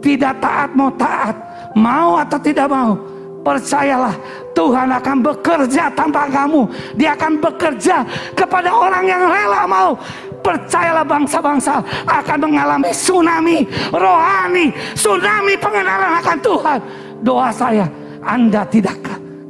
tidak 0.00 0.40
taat 0.40 0.70
mau 0.72 0.90
taat, 0.96 1.36
mau 1.76 2.16
atau 2.16 2.40
tidak 2.40 2.66
mau, 2.72 2.96
Percayalah 3.44 4.16
Tuhan 4.56 4.88
akan 4.88 5.16
bekerja 5.20 5.92
tanpa 5.92 6.24
kamu. 6.32 6.64
Dia 6.96 7.12
akan 7.12 7.36
bekerja 7.44 8.00
kepada 8.32 8.72
orang 8.72 9.04
yang 9.04 9.22
rela 9.28 9.68
mau. 9.68 9.92
Percayalah 10.40 11.04
bangsa-bangsa 11.04 11.84
akan 12.08 12.38
mengalami 12.40 12.88
tsunami 12.88 13.68
rohani. 13.92 14.72
Tsunami 14.96 15.60
pengenalan 15.60 16.12
akan 16.24 16.38
Tuhan. 16.40 16.78
Doa 17.20 17.52
saya, 17.52 17.84
Anda 18.24 18.64
tidak 18.64 18.96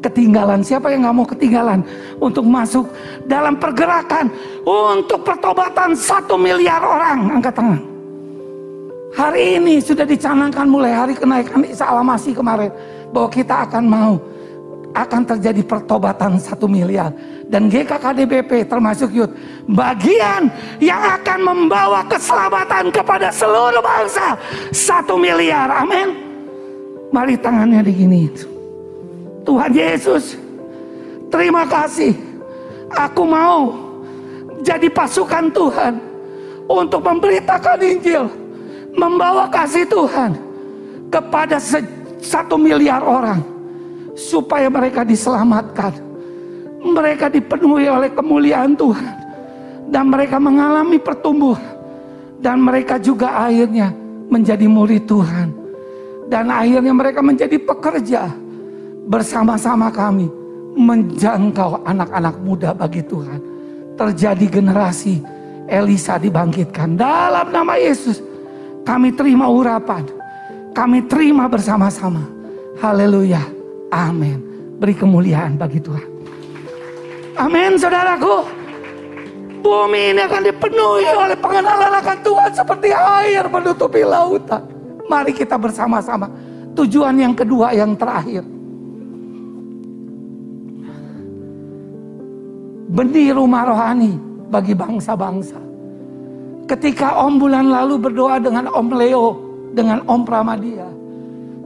ketinggalan. 0.03 0.67
Siapa 0.67 0.91
yang 0.91 1.07
nggak 1.07 1.17
mau 1.17 1.27
ketinggalan 1.31 1.81
untuk 2.19 2.45
masuk 2.45 2.91
dalam 3.31 3.57
pergerakan 3.57 4.27
untuk 4.67 5.23
pertobatan 5.23 5.95
satu 5.95 6.35
miliar 6.35 6.83
orang? 6.83 7.39
Angkat 7.39 7.55
tangan. 7.55 7.83
Hari 9.15 9.63
ini 9.63 9.79
sudah 9.79 10.03
dicanangkan 10.03 10.67
mulai 10.67 10.91
hari 10.91 11.15
kenaikan 11.15 11.63
Isa 11.63 11.87
Alamasi 11.87 12.35
kemarin 12.35 12.75
bahwa 13.15 13.31
kita 13.31 13.71
akan 13.71 13.85
mau 13.87 14.15
akan 14.95 15.23
terjadi 15.27 15.63
pertobatan 15.63 16.39
satu 16.39 16.67
miliar. 16.67 17.15
Dan 17.47 17.71
GKKDBP 17.71 18.67
termasuk 18.67 19.15
Yud 19.15 19.31
bagian 19.71 20.51
yang 20.83 20.99
akan 20.99 21.39
membawa 21.45 22.03
keselamatan 22.11 22.91
kepada 22.91 23.31
seluruh 23.31 23.79
bangsa. 23.79 24.35
Satu 24.75 25.15
miliar 25.15 25.71
amin. 25.71 26.15
Mari 27.15 27.39
tangannya 27.39 27.87
digini. 27.87 28.27
Tuhan 29.47 29.71
Yesus 29.71 30.35
terima 31.31 31.63
kasih. 31.67 32.15
Aku 32.91 33.27
mau 33.27 33.75
jadi 34.63 34.87
pasukan 34.91 35.51
Tuhan 35.51 35.95
untuk 36.71 37.03
memberitakan 37.05 37.79
Injil 37.83 38.25
membawa 38.95 39.51
kasih 39.51 39.85
Tuhan 39.91 40.39
kepada 41.11 41.59
satu 42.25 42.57
miliar 42.57 43.05
orang 43.05 43.45
supaya 44.17 44.73
mereka 44.73 45.05
diselamatkan. 45.05 45.93
Mereka 46.85 47.33
dipenuhi 47.33 47.89
oleh 47.89 48.13
kemuliaan 48.13 48.77
Tuhan 48.77 49.15
dan 49.89 50.05
mereka 50.09 50.37
mengalami 50.37 51.01
pertumbuhan 51.01 51.77
dan 52.41 52.61
mereka 52.61 53.01
juga 53.01 53.41
akhirnya 53.41 53.89
menjadi 54.29 54.69
murid 54.69 55.09
Tuhan 55.09 55.49
dan 56.29 56.53
akhirnya 56.53 56.93
mereka 56.93 57.25
menjadi 57.25 57.57
pekerja 57.57 58.29
bersama-sama 59.09 59.89
kami 59.89 60.29
menjangkau 60.77 61.85
anak-anak 61.89 62.37
muda 62.45 62.71
bagi 62.77 63.01
Tuhan. 63.05 63.41
Terjadi 63.95 64.61
generasi 64.61 65.23
Elisa 65.71 66.19
dibangkitkan 66.19 66.99
dalam 66.99 67.49
nama 67.49 67.81
Yesus. 67.81 68.21
Kami 68.85 69.17
terima 69.17 69.49
urapan 69.49 70.05
kami 70.75 71.07
terima 71.07 71.47
bersama-sama 71.47 72.35
Haleluya. 72.83 73.43
Amin. 73.95 74.43
Beri 74.83 74.95
kemuliaan 74.99 75.55
bagi 75.55 75.79
Tuhan. 75.79 76.09
Amin 77.39 77.79
saudaraku. 77.79 78.43
Bumi 79.65 80.13
ini 80.13 80.21
akan 80.21 80.43
dipenuhi 80.45 81.09
oleh 81.09 81.37
pengenalan 81.39 81.95
akan 82.03 82.19
Tuhan 82.21 82.51
seperti 82.53 82.93
air 82.93 83.47
menutupi 83.49 84.05
lautan. 84.05 84.61
Mari 85.09 85.33
kita 85.33 85.57
bersama-sama. 85.57 86.29
Tujuan 86.75 87.17
yang 87.17 87.33
kedua 87.33 87.73
yang 87.73 87.95
terakhir. 87.95 88.43
Benih 92.95 93.35
rumah 93.35 93.65
rohani 93.65 94.19
bagi 94.51 94.75
bangsa-bangsa. 94.77 95.59
Ketika 96.69 97.25
Om 97.25 97.41
bulan 97.41 97.67
lalu 97.71 97.95
berdoa 97.97 98.37
dengan 98.43 98.69
Om 98.71 98.89
Leo, 98.95 99.44
dengan 99.75 100.07
Om 100.07 100.23
Pramadia. 100.23 100.87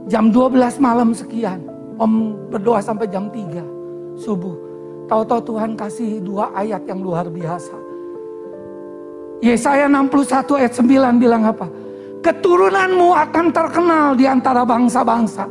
Jam 0.09 0.33
12 0.33 0.81
malam 0.81 1.13
sekian. 1.13 1.61
Om 2.01 2.33
berdoa 2.49 2.81
sampai 2.81 3.05
jam 3.07 3.29
3 3.29 3.61
subuh. 4.17 4.57
Tahu-tahu 5.05 5.41
Tuhan 5.55 5.73
kasih 5.73 6.21
dua 6.21 6.53
ayat 6.53 6.85
yang 6.85 7.01
luar 7.01 7.29
biasa. 7.29 7.73
Yesaya 9.39 9.87
61 9.87 10.59
ayat 10.59 10.73
9 10.75 11.21
bilang 11.21 11.43
apa? 11.47 11.65
Keturunanmu 12.19 13.15
akan 13.15 13.45
terkenal 13.55 14.13
di 14.13 14.27
antara 14.27 14.67
bangsa-bangsa. 14.67 15.47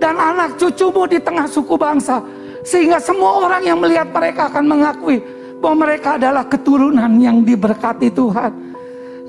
Dan 0.00 0.16
anak 0.16 0.58
cucumu 0.58 1.06
di 1.06 1.20
tengah 1.22 1.46
suku 1.46 1.78
bangsa. 1.78 2.20
Sehingga 2.60 3.00
semua 3.00 3.46
orang 3.46 3.62
yang 3.64 3.78
melihat 3.80 4.10
mereka 4.12 4.52
akan 4.52 4.64
mengakui 4.68 5.22
bahwa 5.60 5.86
mereka 5.88 6.20
adalah 6.20 6.44
keturunan 6.44 7.08
yang 7.20 7.40
diberkati 7.40 8.12
Tuhan. 8.12 8.69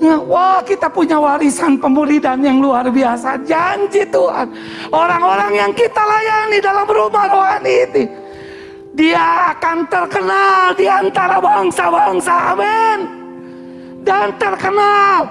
Wah 0.00 0.64
kita 0.64 0.88
punya 0.88 1.20
warisan 1.20 1.76
pemuridan 1.76 2.40
yang 2.40 2.62
luar 2.62 2.88
biasa. 2.88 3.42
Janji 3.44 4.08
Tuhan. 4.08 4.48
Orang-orang 4.88 5.52
yang 5.52 5.72
kita 5.76 6.00
layani 6.00 6.58
dalam 6.62 6.88
rumah 6.88 7.26
rohani 7.28 7.74
ini. 7.90 8.04
Dia 8.92 9.56
akan 9.56 9.88
terkenal 9.88 10.76
di 10.76 10.84
antara 10.84 11.40
bangsa-bangsa. 11.40 12.34
Amin 12.52 13.22
dan 14.02 14.34
terkenal 14.36 15.26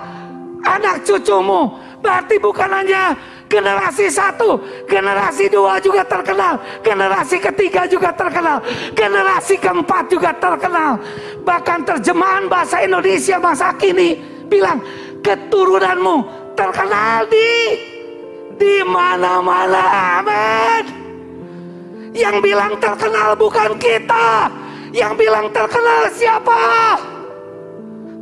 anak 0.63 1.03
cucumu. 1.03 1.75
Berarti 2.01 2.41
bukan 2.41 2.65
hanya 2.65 3.13
generasi 3.45 4.09
satu, 4.09 4.57
generasi 4.89 5.53
dua 5.53 5.77
juga 5.77 6.01
terkenal, 6.01 6.57
generasi 6.81 7.37
ketiga 7.37 7.85
juga 7.85 8.09
terkenal, 8.09 8.57
generasi 8.97 9.61
keempat 9.61 10.09
juga 10.09 10.33
terkenal. 10.33 10.97
Bahkan 11.45 11.79
terjemahan 11.85 12.49
bahasa 12.49 12.81
Indonesia 12.81 13.37
masa 13.37 13.69
kini 13.77 14.17
bilang 14.51 14.83
keturunanmu 15.23 16.15
terkenal 16.59 17.23
di 17.31 17.79
di 18.59 18.75
mana-mana. 18.83 19.83
Amin. 20.19 20.83
Yang 22.11 22.35
bilang 22.43 22.75
terkenal 22.75 23.39
bukan 23.39 23.79
kita, 23.79 24.51
yang 24.91 25.15
bilang 25.15 25.47
terkenal 25.55 26.11
siapa? 26.11 26.59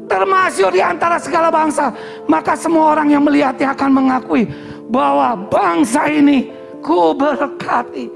termasuk 0.09 0.73
di 0.73 0.81
antara 0.81 1.21
segala 1.21 1.53
bangsa, 1.53 1.93
maka 2.25 2.57
semua 2.57 2.97
orang 2.97 3.13
yang 3.13 3.21
melihatnya 3.21 3.77
akan 3.77 3.93
mengakui 3.93 4.49
bahwa 4.89 5.37
bangsa 5.37 6.09
ini 6.09 6.49
ku 6.81 7.13
berkati. 7.13 8.09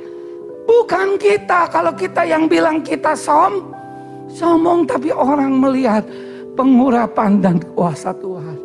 Bukan 0.65 1.21
kita, 1.21 1.69
kalau 1.69 1.93
kita 1.93 2.25
yang 2.25 2.49
bilang 2.49 2.81
kita 2.81 3.13
som, 3.13 3.69
sombong, 4.33 4.89
tapi 4.89 5.13
orang 5.13 5.53
melihat 5.53 6.01
pengurapan 6.53 7.41
dan 7.41 7.57
kuasa 7.73 8.13
Tuhan. 8.17 8.57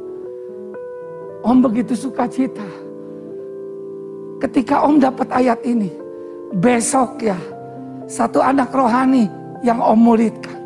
Om 1.44 1.58
begitu 1.64 1.96
suka 1.96 2.28
cita. 2.28 2.66
Ketika 4.38 4.86
Om 4.86 5.02
dapat 5.02 5.28
ayat 5.34 5.60
ini, 5.66 5.90
besok 6.54 7.22
ya, 7.24 7.38
satu 8.06 8.38
anak 8.38 8.70
rohani 8.70 9.26
yang 9.66 9.82
Om 9.82 9.98
muridkan, 9.98 10.58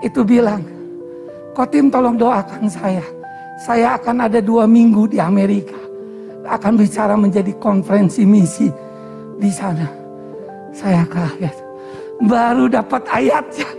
itu 0.00 0.24
bilang, 0.24 0.64
Kotim 1.54 1.86
tolong 1.86 2.18
doakan 2.18 2.66
saya. 2.66 3.04
Saya 3.62 3.94
akan 3.94 4.26
ada 4.26 4.42
dua 4.42 4.66
minggu 4.66 5.06
di 5.06 5.22
Amerika. 5.22 5.78
Akan 6.50 6.74
bicara 6.74 7.14
menjadi 7.14 7.54
konferensi 7.62 8.26
misi 8.26 8.66
di 9.38 9.50
sana. 9.54 9.86
Saya 10.74 11.06
kaget. 11.06 11.54
Baru 12.26 12.66
dapat 12.66 13.06
ayatnya. 13.06 13.70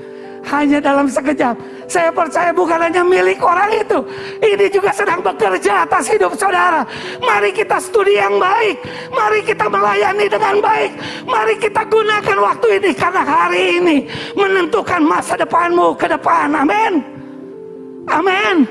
Hanya 0.47 0.79
dalam 0.79 1.11
sekejap. 1.11 1.59
Saya 1.86 2.10
percaya 2.10 2.50
bukan 2.50 2.82
hanya 2.82 3.06
milik 3.06 3.38
orang 3.41 3.69
itu. 3.78 4.02
Ini 4.41 4.65
juga 4.74 4.89
sedang 4.89 5.21
bekerja 5.21 5.86
atas 5.86 6.10
hidup 6.10 6.34
saudara. 6.34 6.82
Mari 7.21 7.54
kita 7.54 7.78
studi 7.78 8.17
yang 8.17 8.41
baik. 8.41 8.82
Mari 9.13 9.45
kita 9.45 9.69
melayani 9.69 10.26
dengan 10.26 10.58
baik. 10.60 10.91
Mari 11.30 11.54
kita 11.62 11.86
gunakan 11.86 12.38
waktu 12.41 12.67
ini. 12.82 12.89
Karena 12.98 13.21
hari 13.21 13.62
ini 13.82 13.98
menentukan 14.34 15.02
masa 15.06 15.38
depanmu 15.38 15.93
ke 15.93 16.10
depan. 16.10 16.50
Amin. 16.58 16.93
Amin. 18.10 18.65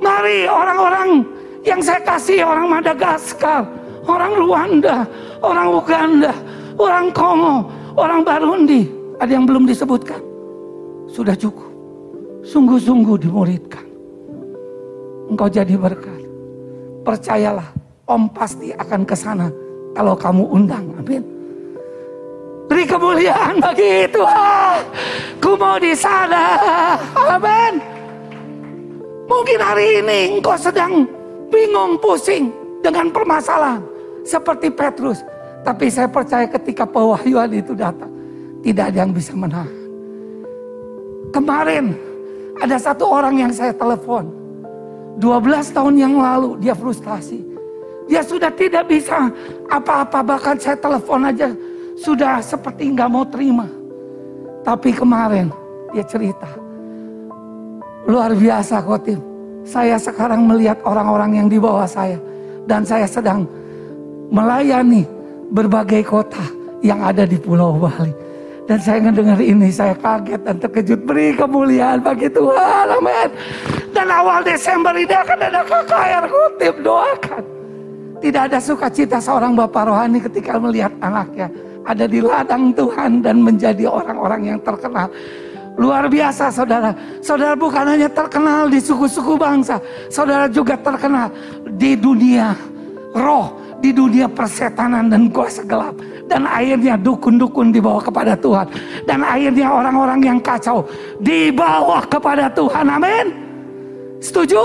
Mari 0.00 0.48
orang-orang 0.48 1.26
yang 1.66 1.80
saya 1.84 2.00
kasih 2.00 2.46
orang 2.46 2.70
Madagaskar, 2.70 3.66
orang 4.06 4.32
Rwanda, 4.38 5.04
orang 5.42 5.68
Uganda, 5.74 6.32
orang 6.78 7.10
Kongo, 7.12 7.68
orang 7.98 8.22
Barundi, 8.22 8.86
ada 9.18 9.28
yang 9.28 9.44
belum 9.44 9.66
disebutkan. 9.66 10.22
Sudah 11.10 11.34
cukup. 11.34 11.67
Sungguh-sungguh 12.46 13.16
dimuridkan. 13.18 13.86
Engkau 15.28 15.48
jadi 15.50 15.74
berkat. 15.76 16.22
Percayalah, 17.04 17.68
Om 18.08 18.32
pasti 18.32 18.72
akan 18.72 19.04
ke 19.04 19.12
sana 19.12 19.52
kalau 19.92 20.16
kamu 20.16 20.44
undang. 20.48 20.88
Amin. 20.96 21.20
Beri 22.68 22.84
kemuliaan 22.84 23.60
bagi 23.60 24.08
Tuhan. 24.12 24.80
Ku 25.40 25.56
mau 25.56 25.76
di 25.80 25.92
sana. 25.92 26.56
Amin. 27.16 27.80
Mungkin 29.28 29.58
hari 29.60 30.00
ini 30.00 30.40
engkau 30.40 30.56
sedang 30.56 31.04
bingung, 31.52 32.00
pusing 32.00 32.48
dengan 32.80 33.12
permasalahan. 33.12 33.84
Seperti 34.24 34.72
Petrus. 34.72 35.20
Tapi 35.64 35.92
saya 35.92 36.08
percaya 36.08 36.48
ketika 36.48 36.88
pewahyuan 36.88 37.52
itu 37.52 37.76
datang. 37.76 38.08
Tidak 38.64 38.84
ada 38.88 39.04
yang 39.04 39.12
bisa 39.12 39.36
menahan. 39.36 39.72
Kemarin 41.28 41.92
ada 42.58 42.76
satu 42.78 43.06
orang 43.06 43.38
yang 43.38 43.52
saya 43.54 43.74
telepon. 43.74 44.30
12 45.18 45.74
tahun 45.74 45.94
yang 45.98 46.14
lalu 46.18 46.58
dia 46.62 46.74
frustasi. 46.74 47.42
Dia 48.06 48.22
sudah 48.22 48.54
tidak 48.54 48.86
bisa 48.86 49.30
apa-apa. 49.66 50.22
Bahkan 50.22 50.56
saya 50.62 50.78
telepon 50.78 51.26
aja 51.26 51.50
sudah 51.98 52.38
seperti 52.38 52.94
nggak 52.94 53.10
mau 53.10 53.26
terima. 53.26 53.66
Tapi 54.62 54.94
kemarin 54.94 55.50
dia 55.90 56.04
cerita 56.04 56.68
Luar 58.08 58.32
biasa 58.32 58.80
Khotim. 58.80 59.20
Saya 59.68 60.00
sekarang 60.00 60.48
melihat 60.48 60.80
orang-orang 60.80 61.44
yang 61.44 61.48
di 61.52 61.60
bawah 61.60 61.84
saya. 61.84 62.16
Dan 62.64 62.80
saya 62.80 63.04
sedang 63.04 63.44
melayani 64.32 65.04
berbagai 65.52 66.08
kota 66.08 66.40
yang 66.80 67.04
ada 67.04 67.28
di 67.28 67.36
Pulau 67.36 67.76
Bali. 67.76 68.27
Dan 68.68 68.78
saya 68.84 69.00
mendengar 69.00 69.40
ini, 69.40 69.72
saya 69.72 69.96
kaget 69.96 70.44
dan 70.44 70.60
terkejut. 70.60 71.00
Beri 71.08 71.32
kemuliaan 71.32 72.04
bagi 72.04 72.28
Tuhan, 72.28 72.86
amin. 73.00 73.28
Dan 73.96 74.12
awal 74.12 74.44
Desember 74.44 74.92
ini 74.92 75.08
akan 75.08 75.38
ada 75.40 75.64
KKR 75.64 76.24
Khotim, 76.28 76.74
doakan. 76.84 77.42
Tidak 78.20 78.42
ada 78.52 78.58
sukacita 78.60 79.16
seorang 79.24 79.56
bapak 79.56 79.88
rohani 79.88 80.20
ketika 80.20 80.60
melihat 80.60 80.92
anaknya 81.00 81.48
ada 81.88 82.04
di 82.04 82.20
ladang 82.20 82.76
Tuhan 82.76 83.24
dan 83.24 83.40
menjadi 83.40 83.88
orang-orang 83.88 84.52
yang 84.52 84.58
terkenal. 84.60 85.08
Luar 85.80 86.10
biasa 86.10 86.52
saudara. 86.52 86.92
Saudara 87.24 87.56
bukan 87.56 87.86
hanya 87.88 88.10
terkenal 88.12 88.68
di 88.68 88.82
suku-suku 88.82 89.38
bangsa. 89.38 89.80
Saudara 90.12 90.50
juga 90.50 90.76
terkenal 90.76 91.32
di 91.80 91.96
dunia 91.96 92.52
roh. 93.16 93.56
Di 93.78 93.94
dunia 93.94 94.26
persetanan 94.26 95.06
dan 95.06 95.30
kuasa 95.30 95.62
gelap. 95.62 95.94
Dan 96.28 96.44
akhirnya 96.44 96.94
dukun-dukun 97.00 97.72
dibawa 97.72 98.04
kepada 98.04 98.36
Tuhan. 98.36 98.68
Dan 99.08 99.24
akhirnya 99.24 99.66
orang-orang 99.72 100.20
yang 100.20 100.38
kacau 100.44 100.84
dibawa 101.24 102.04
kepada 102.04 102.52
Tuhan. 102.52 102.84
Amin. 102.84 103.26
Setuju? 104.20 104.60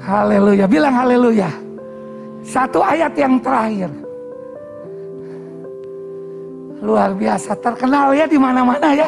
Haleluya. 0.00 0.64
Bilang 0.64 0.96
haleluya. 0.96 1.52
Satu 2.42 2.80
ayat 2.80 3.12
yang 3.14 3.36
terakhir. 3.38 3.92
Luar 6.82 7.14
biasa 7.14 7.54
terkenal 7.62 8.10
ya 8.16 8.26
di 8.26 8.40
mana-mana 8.40 8.90
ya. 8.96 9.06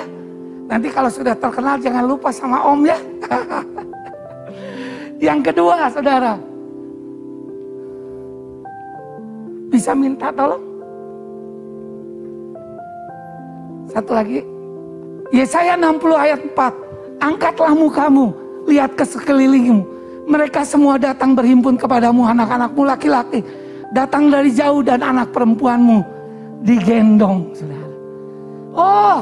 Nanti 0.70 0.88
kalau 0.88 1.10
sudah 1.10 1.34
terkenal 1.34 1.76
jangan 1.82 2.04
lupa 2.06 2.30
sama 2.30 2.62
om 2.62 2.86
ya. 2.86 2.98
Yang 5.26 5.40
kedua 5.50 5.88
saudara. 5.90 6.34
Bisa 9.72 9.90
minta 9.90 10.30
tolong? 10.30 10.73
Satu 13.94 14.10
lagi. 14.10 14.42
Yesaya 15.30 15.78
60 15.78 16.18
ayat 16.18 16.40
4. 16.50 17.22
Angkatlah 17.22 17.72
mukamu, 17.78 18.34
lihat 18.66 18.98
ke 18.98 19.06
sekelilingmu. 19.06 19.86
Mereka 20.26 20.66
semua 20.66 20.98
datang 20.98 21.32
berhimpun 21.38 21.78
kepadamu 21.78 22.26
anak-anakmu 22.26 22.82
laki-laki. 22.82 23.40
datang 23.94 24.26
dari 24.26 24.50
jauh 24.50 24.82
dan 24.82 25.06
anak 25.06 25.30
perempuanmu 25.30 26.02
digendong, 26.66 27.54
saudara. 27.54 27.88
Oh, 28.74 29.18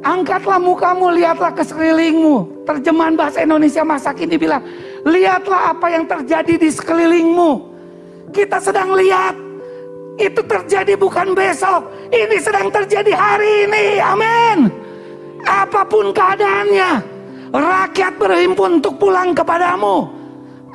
angkatlah 0.00 0.56
mukamu, 0.56 1.12
lihatlah 1.12 1.52
ke 1.52 1.60
sekelilingmu. 1.60 2.64
Terjemahan 2.64 3.12
bahasa 3.12 3.44
Indonesia 3.44 3.84
masa 3.84 4.16
kini 4.16 4.40
bilang, 4.40 4.64
lihatlah 5.04 5.76
apa 5.76 5.92
yang 5.92 6.08
terjadi 6.08 6.56
di 6.56 6.72
sekelilingmu. 6.72 7.76
Kita 8.32 8.56
sedang 8.64 8.96
lihat, 8.96 9.36
itu 10.16 10.40
terjadi 10.44 10.96
bukan 10.96 11.36
besok, 11.36 11.92
ini 12.08 12.36
sedang 12.40 12.72
terjadi 12.72 13.12
hari 13.12 13.68
ini, 13.68 14.00
amin. 14.00 14.58
Apa 15.44 15.84
pun 15.86 16.10
keadaannya, 16.10 16.90
rakyat 17.52 18.12
berhimpun 18.16 18.80
untuk 18.82 18.96
pulang 18.96 19.36
kepadamu. 19.36 20.08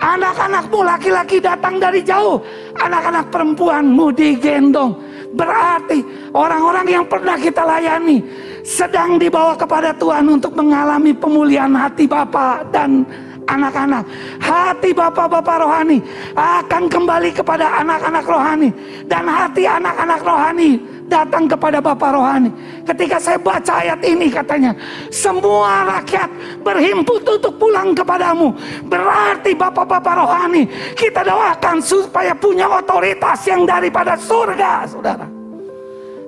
Anak-anakmu 0.02 0.82
laki-laki 0.82 1.38
datang 1.38 1.78
dari 1.78 2.02
jauh. 2.02 2.42
Anak-anak 2.74 3.30
perempuanmu 3.30 4.10
digendong. 4.10 4.98
Berarti 5.38 6.02
orang-orang 6.34 6.88
yang 6.90 7.06
pernah 7.06 7.38
kita 7.38 7.62
layani 7.62 8.18
sedang 8.66 9.22
dibawa 9.22 9.54
kepada 9.54 9.94
Tuhan 9.94 10.26
untuk 10.26 10.58
mengalami 10.58 11.14
pemulihan 11.14 11.72
hati 11.78 12.10
Bapak 12.10 12.74
dan 12.74 13.06
anak-anak. 13.48 14.04
Hati 14.42 14.90
bapak-bapak 14.92 15.58
rohani 15.62 15.98
akan 16.36 16.84
kembali 16.90 17.30
kepada 17.34 17.82
anak-anak 17.82 18.26
rohani. 18.26 18.70
Dan 19.06 19.26
hati 19.28 19.64
anak-anak 19.68 20.22
rohani 20.24 20.72
datang 21.12 21.44
kepada 21.44 21.84
Bapak 21.84 22.16
rohani. 22.16 22.48
Ketika 22.88 23.20
saya 23.20 23.36
baca 23.36 23.84
ayat 23.84 24.00
ini 24.08 24.32
katanya, 24.32 24.72
semua 25.12 26.00
rakyat 26.00 26.32
berhimpun 26.64 27.20
untuk 27.20 27.60
pulang 27.60 27.92
kepadamu. 27.92 28.56
Berarti 28.88 29.52
Bapak-bapak 29.52 30.16
rohani, 30.16 30.64
kita 30.96 31.28
doakan 31.28 31.84
supaya 31.84 32.32
punya 32.32 32.72
otoritas 32.72 33.44
yang 33.44 33.68
daripada 33.68 34.16
surga, 34.16 34.88
Saudara. 34.88 35.28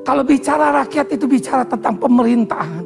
Kalau 0.03 0.19
bicara 0.27 0.83
rakyat 0.83 1.15
itu 1.15 1.23
bicara 1.31 1.63
tentang 1.63 1.95
pemerintahan 1.95 2.83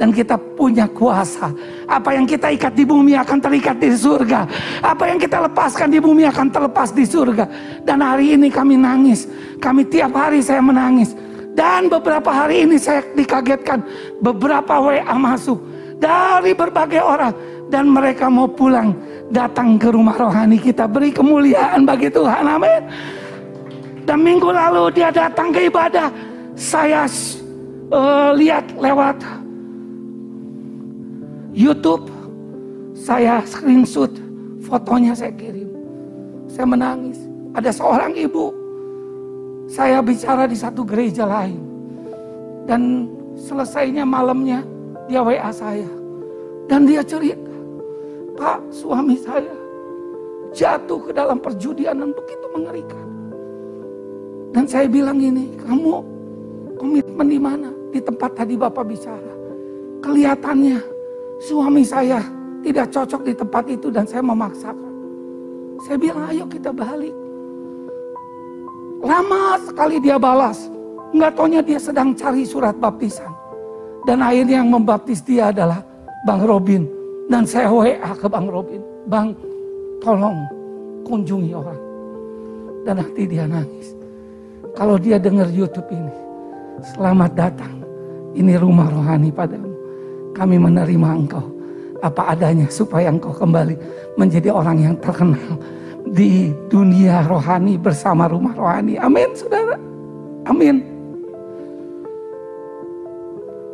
dan 0.00 0.16
kita 0.16 0.40
punya 0.56 0.88
kuasa. 0.88 1.52
Apa 1.84 2.16
yang 2.16 2.24
kita 2.24 2.48
ikat 2.56 2.72
di 2.72 2.88
bumi 2.88 3.12
akan 3.20 3.36
terikat 3.36 3.76
di 3.76 3.92
surga. 3.92 4.48
Apa 4.80 5.12
yang 5.12 5.20
kita 5.20 5.44
lepaskan 5.44 5.92
di 5.92 6.00
bumi 6.00 6.24
akan 6.24 6.48
terlepas 6.48 6.88
di 6.96 7.04
surga. 7.04 7.44
Dan 7.84 8.00
hari 8.00 8.32
ini 8.32 8.48
kami 8.48 8.80
nangis. 8.80 9.28
Kami 9.60 9.84
tiap 9.84 10.16
hari 10.16 10.40
saya 10.40 10.64
menangis. 10.64 11.12
Dan 11.52 11.92
beberapa 11.92 12.32
hari 12.32 12.64
ini 12.64 12.80
saya 12.80 13.04
dikagetkan 13.12 13.84
beberapa 14.24 14.80
WA 14.80 15.14
masuk 15.20 15.60
dari 16.00 16.56
berbagai 16.56 17.04
orang 17.04 17.36
dan 17.68 17.92
mereka 17.92 18.32
mau 18.32 18.48
pulang 18.48 18.96
datang 19.28 19.76
ke 19.76 19.92
rumah 19.92 20.16
rohani 20.16 20.56
kita 20.56 20.88
beri 20.88 21.12
kemuliaan 21.12 21.84
bagi 21.84 22.08
Tuhan 22.08 22.48
amin 22.48 22.82
dan 24.08 24.18
minggu 24.24 24.48
lalu 24.48 24.90
dia 24.96 25.12
datang 25.12 25.52
ke 25.52 25.68
ibadah 25.68 26.08
saya 26.56 27.04
uh, 27.92 28.32
lihat 28.32 28.64
lewat 28.80 29.39
YouTube 31.50 32.06
saya 32.94 33.42
screenshot 33.46 34.10
fotonya 34.64 35.14
saya 35.14 35.34
kirim 35.34 35.70
saya 36.46 36.66
menangis 36.66 37.18
ada 37.54 37.70
seorang 37.74 38.14
ibu 38.14 38.60
saya 39.70 40.02
bicara 40.02 40.50
di 40.50 40.58
satu 40.58 40.82
gereja 40.82 41.22
lain. 41.22 41.62
Dan 42.66 43.06
selesainya 43.38 44.02
malamnya 44.02 44.66
dia 45.06 45.22
WA 45.22 45.50
saya. 45.54 45.86
Dan 46.66 46.90
dia 46.90 47.06
cerita, 47.06 47.54
Pak 48.34 48.66
suami 48.74 49.14
saya 49.14 49.54
jatuh 50.50 50.98
ke 51.06 51.14
dalam 51.14 51.38
perjudian 51.38 52.02
dan 52.02 52.10
begitu 52.10 52.46
mengerikan. 52.50 53.06
Dan 54.50 54.66
saya 54.66 54.90
bilang 54.90 55.22
ini, 55.22 55.54
kamu 55.62 56.02
komitmen 56.74 57.30
di 57.30 57.38
mana? 57.38 57.70
Di 57.94 58.02
tempat 58.02 58.34
tadi 58.34 58.58
Bapak 58.58 58.82
bicara. 58.90 59.34
Kelihatannya 60.02 60.82
suami 61.40 61.82
saya 61.82 62.20
tidak 62.60 62.92
cocok 62.92 63.22
di 63.24 63.32
tempat 63.32 63.64
itu 63.72 63.88
dan 63.88 64.04
saya 64.04 64.20
memaksakan. 64.20 64.92
Saya 65.88 65.96
bilang 65.96 66.28
ayo 66.28 66.44
kita 66.44 66.70
balik. 66.70 67.16
Lama 69.00 69.56
sekali 69.64 69.96
dia 69.96 70.20
balas. 70.20 70.68
Nggak 71.16 71.32
taunya 71.34 71.64
dia 71.64 71.80
sedang 71.80 72.12
cari 72.12 72.44
surat 72.44 72.76
baptisan. 72.76 73.32
Dan 74.04 74.20
akhirnya 74.20 74.60
yang 74.60 74.68
membaptis 74.68 75.24
dia 75.24 75.48
adalah 75.48 75.80
Bang 76.28 76.44
Robin. 76.44 76.84
Dan 77.32 77.48
saya 77.48 77.72
WA 77.72 77.96
ke 77.96 78.28
Bang 78.28 78.52
Robin. 78.52 78.80
Bang, 79.08 79.32
tolong 80.04 80.44
kunjungi 81.08 81.52
orang. 81.56 81.80
Dan 82.84 83.00
nanti 83.00 83.22
dia 83.24 83.48
nangis. 83.48 83.96
Kalau 84.76 85.00
dia 85.00 85.16
dengar 85.16 85.48
YouTube 85.48 85.88
ini. 85.90 86.12
Selamat 86.80 87.32
datang. 87.32 87.80
Ini 88.36 88.56
rumah 88.60 88.88
rohani 88.88 89.32
padamu. 89.32 89.69
Kami 90.40 90.56
menerima 90.56 91.08
engkau. 91.20 91.44
Apa 92.00 92.32
adanya 92.32 92.64
supaya 92.72 93.12
engkau 93.12 93.28
kembali 93.28 93.76
menjadi 94.16 94.48
orang 94.48 94.80
yang 94.80 94.96
terkenal 95.04 95.60
di 96.08 96.48
dunia 96.72 97.20
rohani 97.28 97.76
bersama 97.76 98.24
rumah 98.24 98.56
rohani. 98.56 98.96
Amin, 98.96 99.28
saudara. 99.36 99.76
Amin. 100.48 100.80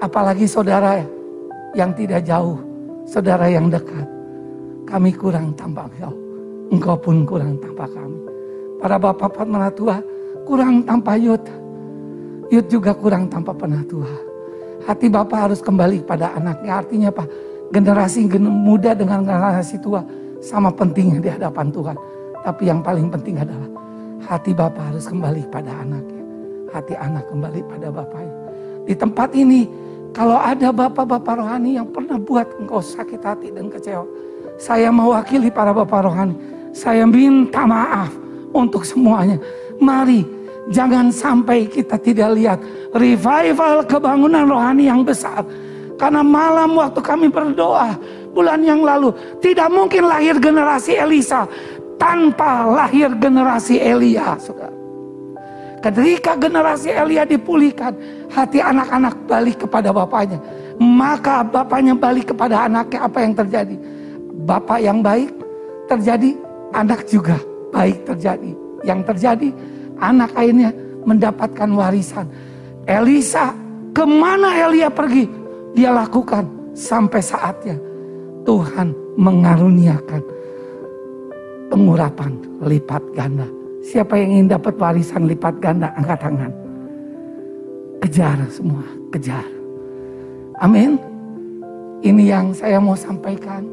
Apalagi 0.02 0.50
saudara 0.50 1.06
yang 1.78 1.94
tidak 1.94 2.26
jauh, 2.26 2.58
saudara 3.06 3.46
yang 3.46 3.70
dekat. 3.70 4.10
Kami 4.90 5.14
kurang 5.14 5.54
tanpa 5.54 5.86
engkau. 5.86 6.14
Engkau 6.74 6.96
pun 6.98 7.16
kurang 7.22 7.54
tanpa 7.62 7.86
kami. 7.86 8.18
Para 8.82 8.98
bapak-bapak 8.98 9.46
menatua 9.46 9.96
kurang 10.42 10.82
tanpa 10.82 11.14
Yud. 11.14 11.46
Yud 12.50 12.66
juga 12.66 12.90
kurang 12.90 13.30
tanpa 13.30 13.54
penatua. 13.54 14.25
Hati 14.86 15.10
bapak 15.10 15.50
harus 15.50 15.60
kembali 15.60 16.06
pada 16.06 16.30
anaknya. 16.38 16.78
Artinya 16.78 17.08
apa? 17.10 17.26
Generasi 17.74 18.30
muda 18.38 18.94
dengan 18.94 19.26
generasi 19.26 19.82
tua 19.82 20.06
sama 20.38 20.70
pentingnya 20.70 21.18
di 21.18 21.30
hadapan 21.30 21.74
Tuhan. 21.74 21.96
Tapi 22.46 22.62
yang 22.70 22.78
paling 22.78 23.10
penting 23.10 23.42
adalah 23.42 23.66
hati 24.22 24.54
Bapak 24.54 24.94
harus 24.94 25.10
kembali 25.10 25.50
pada 25.50 25.82
anaknya. 25.82 26.22
Hati 26.70 26.94
anak 26.94 27.26
kembali 27.26 27.60
pada 27.66 27.90
Bapaknya. 27.90 28.34
Di 28.86 28.94
tempat 28.94 29.34
ini, 29.34 29.66
kalau 30.14 30.38
ada 30.38 30.70
Bapak-Bapak 30.70 31.42
rohani 31.42 31.74
yang 31.74 31.90
pernah 31.90 32.22
buat 32.22 32.46
engkau 32.62 32.78
sakit 32.78 33.18
hati 33.18 33.50
dan 33.50 33.66
kecewa. 33.66 34.06
Saya 34.62 34.94
mewakili 34.94 35.50
para 35.50 35.74
Bapak 35.74 36.06
rohani. 36.06 36.38
Saya 36.70 37.02
minta 37.02 37.66
maaf 37.66 38.14
untuk 38.54 38.86
semuanya. 38.86 39.42
Mari 39.82 40.22
jangan 40.70 41.10
sampai 41.12 41.66
kita 41.70 41.98
tidak 42.00 42.30
lihat 42.34 42.58
revival 42.94 43.86
kebangunan 43.86 44.46
rohani 44.48 44.90
yang 44.90 45.02
besar. 45.06 45.42
Karena 45.96 46.20
malam 46.20 46.76
waktu 46.76 47.00
kami 47.00 47.32
berdoa 47.32 47.96
bulan 48.36 48.60
yang 48.60 48.84
lalu 48.84 49.16
tidak 49.40 49.72
mungkin 49.72 50.04
lahir 50.04 50.36
generasi 50.36 50.92
Elisa 50.92 51.48
tanpa 51.96 52.68
lahir 52.68 53.16
generasi 53.16 53.80
Elia. 53.80 54.36
Ketika 55.80 56.36
generasi 56.36 56.92
Elia 56.92 57.24
dipulihkan, 57.24 57.96
hati 58.28 58.60
anak-anak 58.60 59.16
balik 59.24 59.64
kepada 59.64 59.92
bapaknya. 59.92 60.40
Maka 60.76 61.40
bapaknya 61.40 61.96
balik 61.96 62.36
kepada 62.36 62.68
anaknya, 62.68 63.08
apa 63.08 63.18
yang 63.24 63.32
terjadi? 63.32 63.76
Bapak 64.44 64.78
yang 64.84 65.00
baik 65.00 65.32
terjadi, 65.88 66.36
anak 66.76 67.08
juga 67.08 67.40
baik 67.72 68.04
terjadi. 68.04 68.52
Yang 68.84 69.00
terjadi, 69.14 69.48
anak 70.00 70.32
akhirnya 70.36 70.70
mendapatkan 71.06 71.70
warisan. 71.72 72.26
Elisa, 72.86 73.54
ke 73.94 74.04
mana 74.04 74.52
Elia 74.54 74.90
pergi? 74.90 75.26
Dia 75.76 75.92
lakukan 75.92 76.46
sampai 76.72 77.20
saatnya 77.20 77.76
Tuhan 78.46 78.94
mengaruniakan 79.16 80.22
pengurapan 81.68 82.32
lipat 82.62 83.02
ganda. 83.12 83.48
Siapa 83.86 84.18
yang 84.18 84.40
ingin 84.40 84.48
dapat 84.56 84.74
warisan 84.78 85.30
lipat 85.30 85.62
ganda, 85.62 85.94
angkat 85.94 86.18
tangan. 86.18 86.52
Kejar 88.02 88.38
semua, 88.50 88.82
kejar. 89.14 89.46
Amin. 90.58 90.98
Ini 92.02 92.22
yang 92.28 92.46
saya 92.54 92.78
mau 92.78 92.94
sampaikan. 92.98 93.66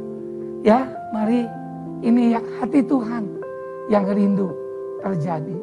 Ya, 0.63 0.87
mari 1.11 1.43
ini 2.03 2.35
yang 2.35 2.45
hati 2.59 2.83
Tuhan 2.83 3.23
yang 3.87 4.07
rindu 4.07 4.51
terjadi. 5.03 5.55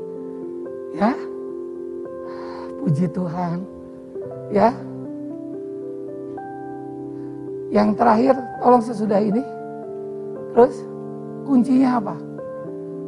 Ya. 0.97 1.13
Puji 2.81 3.07
Tuhan. 3.13 3.59
Ya. 4.51 4.75
Yang 7.71 7.89
terakhir, 7.95 8.35
tolong 8.59 8.83
sesudah 8.83 9.21
ini. 9.23 9.43
Terus 10.51 10.75
kuncinya 11.47 12.03
apa? 12.03 12.17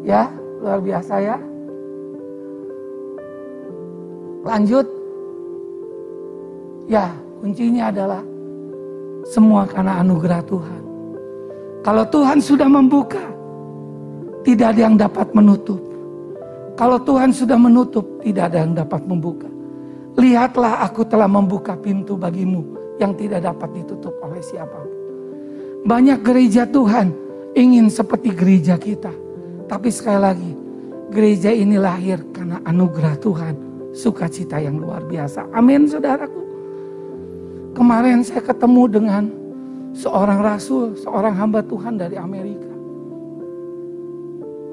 Ya, 0.06 0.30
luar 0.62 0.78
biasa 0.78 1.14
ya. 1.18 1.36
Lanjut. 4.46 4.86
Ya, 6.86 7.10
kuncinya 7.42 7.90
adalah 7.90 8.22
semua 9.26 9.66
karena 9.66 10.02
anugerah 10.02 10.42
Tuhan. 10.46 10.82
Kalau 11.82 12.04
Tuhan 12.06 12.38
sudah 12.38 12.66
membuka, 12.70 13.22
tidak 14.46 14.74
ada 14.74 14.80
yang 14.86 14.96
dapat 14.98 15.26
menutup. 15.34 15.91
Kalau 16.72 16.98
Tuhan 17.04 17.30
sudah 17.36 17.60
menutup, 17.60 18.24
tidak 18.24 18.52
ada 18.52 18.64
yang 18.64 18.72
dapat 18.72 19.04
membuka. 19.04 19.48
Lihatlah 20.16 20.84
aku 20.84 21.04
telah 21.08 21.28
membuka 21.28 21.76
pintu 21.76 22.16
bagimu 22.16 22.96
yang 23.00 23.16
tidak 23.16 23.44
dapat 23.44 23.72
ditutup 23.76 24.12
oleh 24.20 24.40
siapa 24.44 24.76
pun. 24.76 24.92
Banyak 25.82 26.20
gereja 26.22 26.68
Tuhan 26.68 27.10
ingin 27.56 27.88
seperti 27.88 28.30
gereja 28.32 28.76
kita. 28.76 29.10
Tapi 29.66 29.88
sekali 29.88 30.20
lagi, 30.20 30.52
gereja 31.08 31.48
ini 31.48 31.80
lahir 31.80 32.20
karena 32.32 32.60
anugerah 32.68 33.16
Tuhan, 33.20 33.54
sukacita 33.96 34.60
yang 34.60 34.76
luar 34.76 35.04
biasa. 35.08 35.48
Amin 35.56 35.88
saudaraku. 35.88 36.40
Kemarin 37.72 38.20
saya 38.20 38.44
ketemu 38.44 38.82
dengan 38.84 39.24
seorang 39.96 40.44
rasul, 40.44 40.92
seorang 40.96 41.32
hamba 41.32 41.64
Tuhan 41.64 41.96
dari 41.96 42.20
Amerika. 42.20 42.68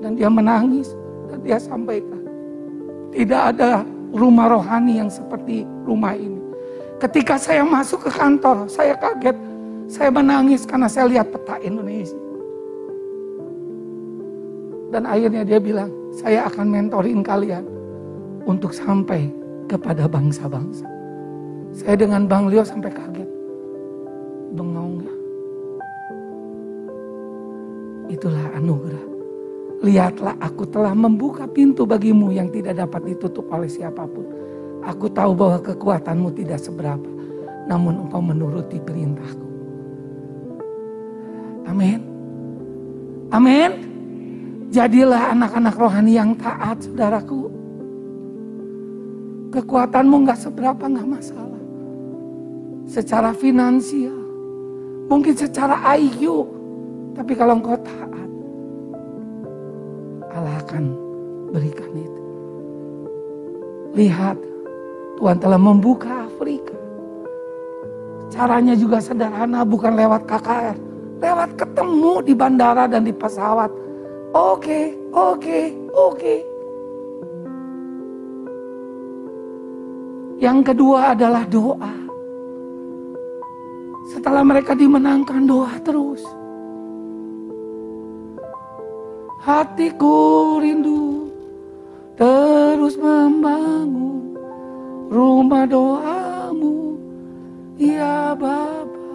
Dan 0.03 0.19
dia 0.19 0.27
menangis 0.27 0.98
dan 1.29 1.37
dia 1.45 1.57
sampaikan, 1.61 2.21
tidak 3.13 3.55
ada 3.55 3.85
rumah 4.13 4.49
rohani 4.49 4.97
yang 4.97 5.09
seperti 5.09 5.63
rumah 5.85 6.17
ini. 6.17 6.41
Ketika 6.99 7.39
saya 7.39 7.63
masuk 7.63 8.09
ke 8.09 8.11
kantor, 8.11 8.67
saya 8.67 8.97
kaget, 8.97 9.37
saya 9.87 10.09
menangis 10.11 10.67
karena 10.67 10.89
saya 10.89 11.07
lihat 11.07 11.31
peta 11.31 11.55
Indonesia. 11.63 12.17
Dan 14.89 15.05
akhirnya 15.05 15.45
dia 15.45 15.61
bilang, 15.61 15.93
saya 16.11 16.49
akan 16.49 16.65
mentorin 16.67 17.21
kalian 17.21 17.63
untuk 18.49 18.73
sampai 18.73 19.29
kepada 19.69 20.09
bangsa-bangsa. 20.09 20.89
Saya 21.71 21.93
dengan 21.93 22.25
Bang 22.25 22.49
Leo 22.49 22.65
sampai 22.65 22.89
kaget. 22.89 23.29
Bengong. 24.57 25.05
Itulah 28.09 28.57
anugerah. 28.57 29.08
Lihatlah 29.79 30.35
aku 30.43 30.67
telah 30.67 30.91
membuka 30.91 31.47
pintu 31.47 31.87
bagimu 31.87 32.35
yang 32.35 32.51
tidak 32.51 32.75
dapat 32.83 33.15
ditutup 33.15 33.47
oleh 33.47 33.71
siapa 33.71 34.03
pun. 34.03 34.27
Aku 34.83 35.07
tahu 35.07 35.31
bahwa 35.31 35.59
kekuatanmu 35.63 36.35
tidak 36.35 36.59
seberapa. 36.59 37.07
Namun 37.67 38.07
engkau 38.07 38.19
menuruti 38.19 38.75
perintahku. 38.83 39.47
Amin. 41.69 41.99
Amin. 43.31 43.71
Jadilah 44.67 45.31
anak-anak 45.31 45.75
rohani 45.79 46.19
yang 46.19 46.35
taat 46.35 46.83
saudaraku. 46.83 47.47
Kekuatanmu 49.55 50.15
nggak 50.27 50.39
seberapa 50.43 50.83
nggak 50.91 51.07
masalah. 51.07 51.61
Secara 52.83 53.31
finansial. 53.31 54.17
Mungkin 55.07 55.33
secara 55.39 55.79
IQ. 55.95 56.43
Tapi 57.15 57.33
kalau 57.37 57.57
engkau 57.63 57.77
taat 57.79 58.08
akan 60.69 60.85
berikan 61.49 61.89
itu. 61.97 62.21
Lihat, 63.97 64.37
Tuhan 65.17 65.41
telah 65.41 65.57
membuka 65.57 66.29
Afrika. 66.29 66.77
Caranya 68.29 68.77
juga 68.77 69.01
sederhana, 69.01 69.65
bukan 69.65 69.97
lewat 69.97 70.29
KKR. 70.29 70.77
Lewat 71.25 71.57
ketemu 71.57 72.13
di 72.21 72.33
bandara 72.37 72.85
dan 72.85 73.01
di 73.01 73.09
pesawat. 73.09 73.73
Oke, 74.37 74.93
oke, 75.09 75.73
oke. 75.89 76.35
Yang 80.37 80.59
kedua 80.71 81.17
adalah 81.17 81.49
doa. 81.49 81.93
Setelah 84.13 84.45
mereka 84.45 84.77
dimenangkan 84.77 85.49
doa 85.49 85.73
terus. 85.81 86.21
Hatiku 89.49 90.61
rindu 90.61 91.25
terus 92.13 92.93
membangun 93.01 94.37
rumah 95.09 95.65
doamu, 95.65 96.93
ya 97.81 98.37
Bapa. 98.37 99.09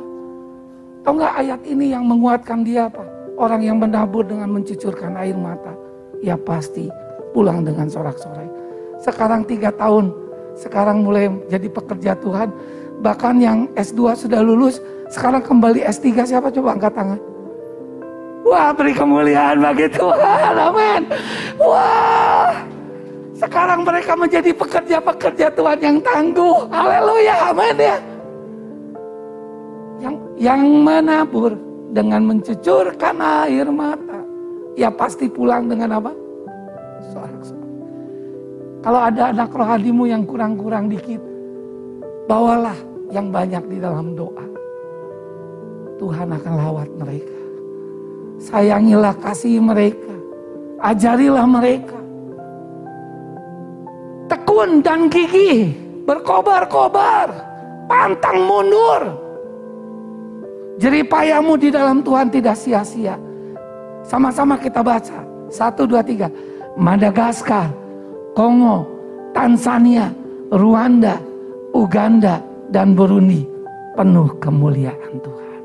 Tahu 1.07 1.15
nggak 1.23 1.35
ayat 1.39 1.61
ini 1.71 1.95
yang 1.95 2.11
menguatkan 2.11 2.67
dia 2.67 2.91
apa? 2.91 3.07
Orang 3.39 3.63
yang 3.63 3.79
menabur 3.79 4.27
dengan 4.27 4.59
mencucurkan 4.59 5.15
air 5.23 5.39
mata, 5.39 5.71
ya 6.19 6.35
pasti 6.35 6.91
pulang 7.31 7.63
dengan 7.63 7.87
sorak-sorai. 7.87 8.51
Sekarang 9.07 9.47
tiga 9.47 9.71
tahun, 9.71 10.11
sekarang 10.59 11.07
mulai 11.07 11.31
jadi 11.47 11.71
pekerja 11.71 12.19
Tuhan. 12.19 12.51
Bahkan 13.07 13.35
yang 13.39 13.71
S2 13.79 14.27
sudah 14.27 14.43
lulus, 14.43 14.83
sekarang 15.15 15.47
kembali 15.47 15.87
S3 15.87 16.27
siapa 16.27 16.51
coba 16.51 16.75
angkat 16.75 16.91
tangan? 16.91 17.34
Wah 18.45 18.69
beri 18.77 18.93
kemuliaan 18.93 19.57
bagi 19.65 19.89
Tuhan, 19.89 20.53
amin. 20.53 21.03
Wah, 21.57 22.53
sekarang 23.33 23.89
mereka 23.89 24.13
menjadi 24.13 24.53
pekerja-pekerja 24.53 25.49
Tuhan 25.57 25.79
yang 25.81 25.99
tangguh. 26.05 26.69
Haleluya, 26.69 27.35
amin 27.51 27.77
ya. 27.81 27.97
Yang, 30.05 30.15
yang 30.37 30.61
menabur 30.85 31.57
dengan 31.97 32.21
mencucurkan 32.29 33.17
air 33.49 33.65
mata. 33.73 34.21
Ya 34.77 34.93
pasti 34.93 35.25
pulang 35.31 35.71
dengan 35.71 35.97
apa? 35.97 36.13
Sorak-sorak. 37.15 37.71
Kalau 38.85 39.01
ada 39.01 39.33
anak 39.33 39.51
rohanimu 39.57 40.05
yang 40.05 40.29
kurang-kurang 40.29 40.93
dikit, 40.93 41.23
bawalah 42.29 42.77
yang 43.09 43.33
banyak 43.33 43.65
di 43.71 43.79
dalam 43.81 44.13
doa. 44.13 44.45
Tuhan 45.97 46.29
akan 46.29 46.53
lawat 46.59 46.91
mereka. 46.99 47.44
Sayangilah 48.39 49.15
kasih 49.23 49.63
mereka. 49.63 50.13
Ajarilah 50.83 51.47
mereka. 51.47 51.99
Tekun 54.29 54.83
dan 54.83 55.09
gigih. 55.09 55.73
Berkobar-kobar. 56.05 57.33
Pantang 57.89 58.45
mundur. 58.45 59.03
Jeripayamu 60.81 61.55
di 61.55 61.71
dalam 61.71 62.03
Tuhan 62.03 62.29
tidak 62.29 62.59
sia-sia. 62.59 63.15
Sama-sama 64.03 64.59
kita 64.59 64.83
baca. 64.83 65.23
Satu, 65.49 65.87
dua, 65.87 66.03
tiga. 66.03 66.29
Madagaskar, 66.75 67.71
Kongo, 68.35 68.83
Tanzania, 69.31 70.11
Rwanda, 70.51 71.23
Uganda, 71.71 72.43
dan 72.75 72.99
Burundi. 72.99 73.47
Penuh 73.95 74.27
kemuliaan 74.43 75.23
Tuhan. 75.23 75.61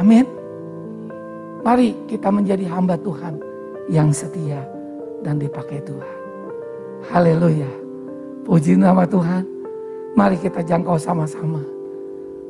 Amin. 0.00 0.35
Mari 1.66 1.98
kita 2.06 2.30
menjadi 2.30 2.62
hamba 2.70 2.94
Tuhan 2.94 3.42
yang 3.90 4.14
setia 4.14 4.62
dan 5.26 5.42
dipakai 5.42 5.82
Tuhan. 5.82 6.16
Haleluya. 7.10 7.66
Puji 8.46 8.78
nama 8.78 9.02
Tuhan. 9.02 9.42
Mari 10.14 10.38
kita 10.38 10.62
jangkau 10.62 10.94
sama-sama. 10.94 11.58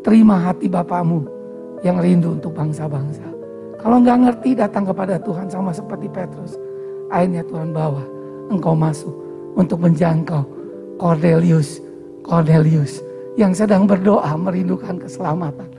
Terima 0.04 0.36
hati 0.36 0.68
Bapamu 0.68 1.24
yang 1.80 1.96
rindu 1.96 2.36
untuk 2.36 2.52
bangsa-bangsa. 2.52 3.24
Kalau 3.80 4.04
nggak 4.04 4.20
ngerti 4.20 4.52
datang 4.52 4.84
kepada 4.84 5.16
Tuhan 5.16 5.48
sama 5.48 5.72
seperti 5.72 6.12
Petrus. 6.12 6.60
Akhirnya 7.08 7.40
Tuhan 7.48 7.72
bawa 7.72 8.04
engkau 8.52 8.76
masuk 8.76 9.16
untuk 9.56 9.80
menjangkau 9.80 10.44
Cornelius. 11.00 11.80
Cornelius 12.20 13.00
yang 13.40 13.56
sedang 13.56 13.88
berdoa 13.88 14.36
merindukan 14.36 15.00
keselamatan. 15.00 15.75